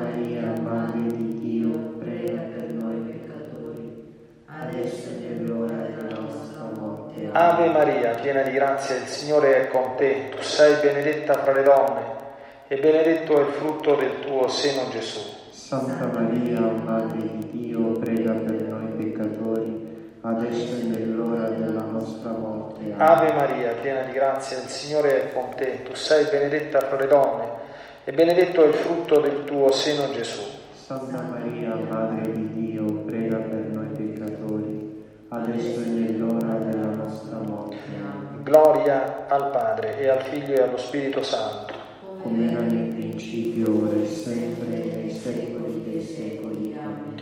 Ave 7.33 7.69
Maria, 7.69 8.09
piena 8.15 8.41
di 8.41 8.51
grazia, 8.51 8.97
il 8.97 9.05
Signore 9.05 9.61
è 9.61 9.67
con 9.69 9.95
te. 9.95 10.27
Tu 10.31 10.41
sei 10.41 10.81
benedetta 10.81 11.35
fra 11.35 11.53
le 11.53 11.63
donne 11.63 12.01
e 12.67 12.77
benedetto 12.77 13.37
è 13.37 13.41
il 13.41 13.53
frutto 13.53 13.95
del 13.95 14.19
tuo 14.19 14.49
seno, 14.49 14.89
Gesù. 14.89 15.19
Santa 15.51 16.07
Maria, 16.07 16.59
Madre 16.59 17.21
di 17.21 17.49
Dio, 17.51 17.91
prega 17.99 18.33
per 18.33 18.61
noi 18.63 18.85
peccatori, 18.97 20.17
adesso 20.19 20.75
e 20.75 20.83
nell'ora 20.83 21.47
della 21.47 21.83
nostra 21.83 22.31
morte. 22.31 22.93
Ave 22.97 23.31
Maria, 23.31 23.75
piena 23.81 24.01
di 24.01 24.11
grazia, 24.11 24.57
il 24.57 24.67
Signore 24.67 25.23
è 25.23 25.33
con 25.33 25.55
te. 25.55 25.83
Tu 25.83 25.95
sei 25.95 26.25
benedetta 26.29 26.81
fra 26.81 26.97
le 26.97 27.07
donne 27.07 27.45
e 28.03 28.11
benedetto 28.11 28.65
è 28.65 28.67
il 28.67 28.73
frutto 28.73 29.21
del 29.21 29.45
tuo 29.45 29.71
seno, 29.71 30.11
Gesù. 30.11 30.41
Santa 30.73 31.21
Maria, 31.21 31.75
Madre 31.75 32.29
di 32.33 32.49
Dio, 32.49 32.83
prega 33.05 33.37
per 33.37 33.69
noi 33.71 33.87
peccatori, 33.87 35.05
adesso 35.29 35.80
Gloria 38.51 39.27
al 39.29 39.49
Padre 39.49 39.97
e 39.97 40.09
al 40.09 40.23
Figlio 40.23 40.55
e 40.55 40.61
allo 40.61 40.75
Spirito 40.77 41.23
Santo. 41.23 41.73
Come 42.21 42.51
era 42.51 42.59
nel 42.59 42.93
principio, 42.95 43.85
ora 43.85 43.95
e 43.95 44.05
sempre, 44.05 44.73
e 44.73 44.95
nei 44.97 45.09
secoli 45.09 45.81
dei 45.85 46.01
secoli. 46.03 46.77
Amen. 46.77 47.15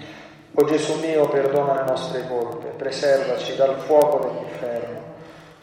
O 0.56 0.66
Gesù 0.66 0.98
mio, 0.98 1.30
perdona 1.30 1.84
le 1.84 1.88
nostre 1.88 2.28
colpe, 2.28 2.70
preservaci 2.70 3.56
dal 3.56 3.76
fuoco 3.76 4.26
dell'inferno, 4.26 5.02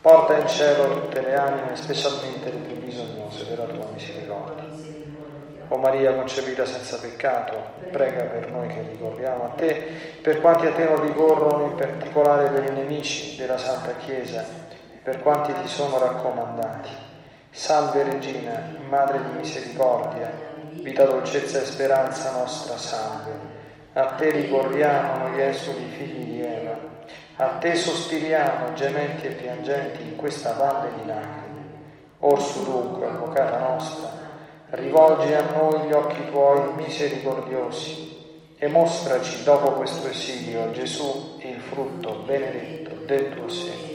porta 0.01 0.37
in 0.37 0.47
cielo 0.47 1.01
tutte 1.01 1.21
le 1.21 1.35
anime, 1.35 1.75
specialmente 1.75 2.49
le 2.49 2.59
più 2.59 2.77
bisognose 2.77 3.49
della 3.49 3.65
tua 3.65 3.89
misericordia. 3.93 4.69
O 5.67 5.79
Maria 5.79 6.15
concepita 6.15 6.65
senza 6.65 6.97
peccato, 6.99 7.55
prega 7.91 8.23
per 8.23 8.53
noi 8.53 8.69
che 8.69 8.87
ricorriamo 8.89 9.47
a 9.47 9.49
te, 9.57 9.85
per 10.23 10.41
quanti 10.41 10.67
a 10.67 10.73
te 10.73 10.85
non 10.85 11.05
ricorrono, 11.05 11.65
in 11.65 11.75
particolare 11.75 12.51
per 12.51 12.71
i 12.71 12.73
nemici 12.73 13.35
della 13.37 13.59
Santa 13.59 13.97
Chiesa, 13.97 14.66
per 15.07 15.23
quanti 15.23 15.53
ti 15.63 15.69
sono 15.69 16.01
raccomandati. 16.01 16.91
Salve 17.51 18.03
Regina, 18.03 18.75
Madre 18.89 19.21
di 19.23 19.37
misericordia, 19.37 20.33
vita, 20.73 21.05
dolcezza 21.05 21.61
e 21.61 21.65
speranza 21.65 22.33
nostra, 22.33 22.77
salve. 22.77 23.31
A 23.93 24.07
te 24.15 24.31
ricorriamo 24.31 25.29
noi 25.29 25.41
esuli 25.43 25.85
figli 25.97 26.25
di 26.25 26.41
Eva, 26.41 26.77
a 27.37 27.47
te 27.51 27.77
sospiriamo 27.77 28.73
gementi 28.73 29.29
e 29.29 29.31
piangenti 29.31 30.03
in 30.03 30.17
questa 30.17 30.55
valle 30.55 30.89
di 30.97 31.07
lacrime. 31.07 31.65
Orsu 32.19 32.65
dunque, 32.65 33.07
avvocata 33.07 33.59
nostra, 33.61 34.11
rivolgi 34.71 35.33
a 35.35 35.45
noi 35.55 35.87
gli 35.87 35.93
occhi 35.93 36.29
tuoi 36.31 36.75
misericordiosi 36.75 38.55
e 38.59 38.67
mostraci 38.67 39.45
dopo 39.45 39.71
questo 39.75 40.09
esilio 40.09 40.73
Gesù 40.73 41.39
il 41.43 41.61
frutto 41.61 42.25
benedetto 42.27 43.05
del 43.05 43.37
tuo 43.37 43.49
seno. 43.49 43.86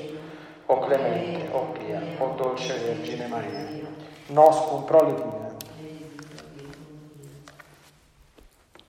O 0.72 0.78
clemente, 0.78 1.50
o 1.54 1.74
pia, 1.74 2.02
o 2.22 2.28
dolce 2.38 2.72
Vergine 2.72 3.28
Maria, 3.28 3.90
nos 4.30 4.56
cum 4.68 4.84
prolitina 4.84 5.51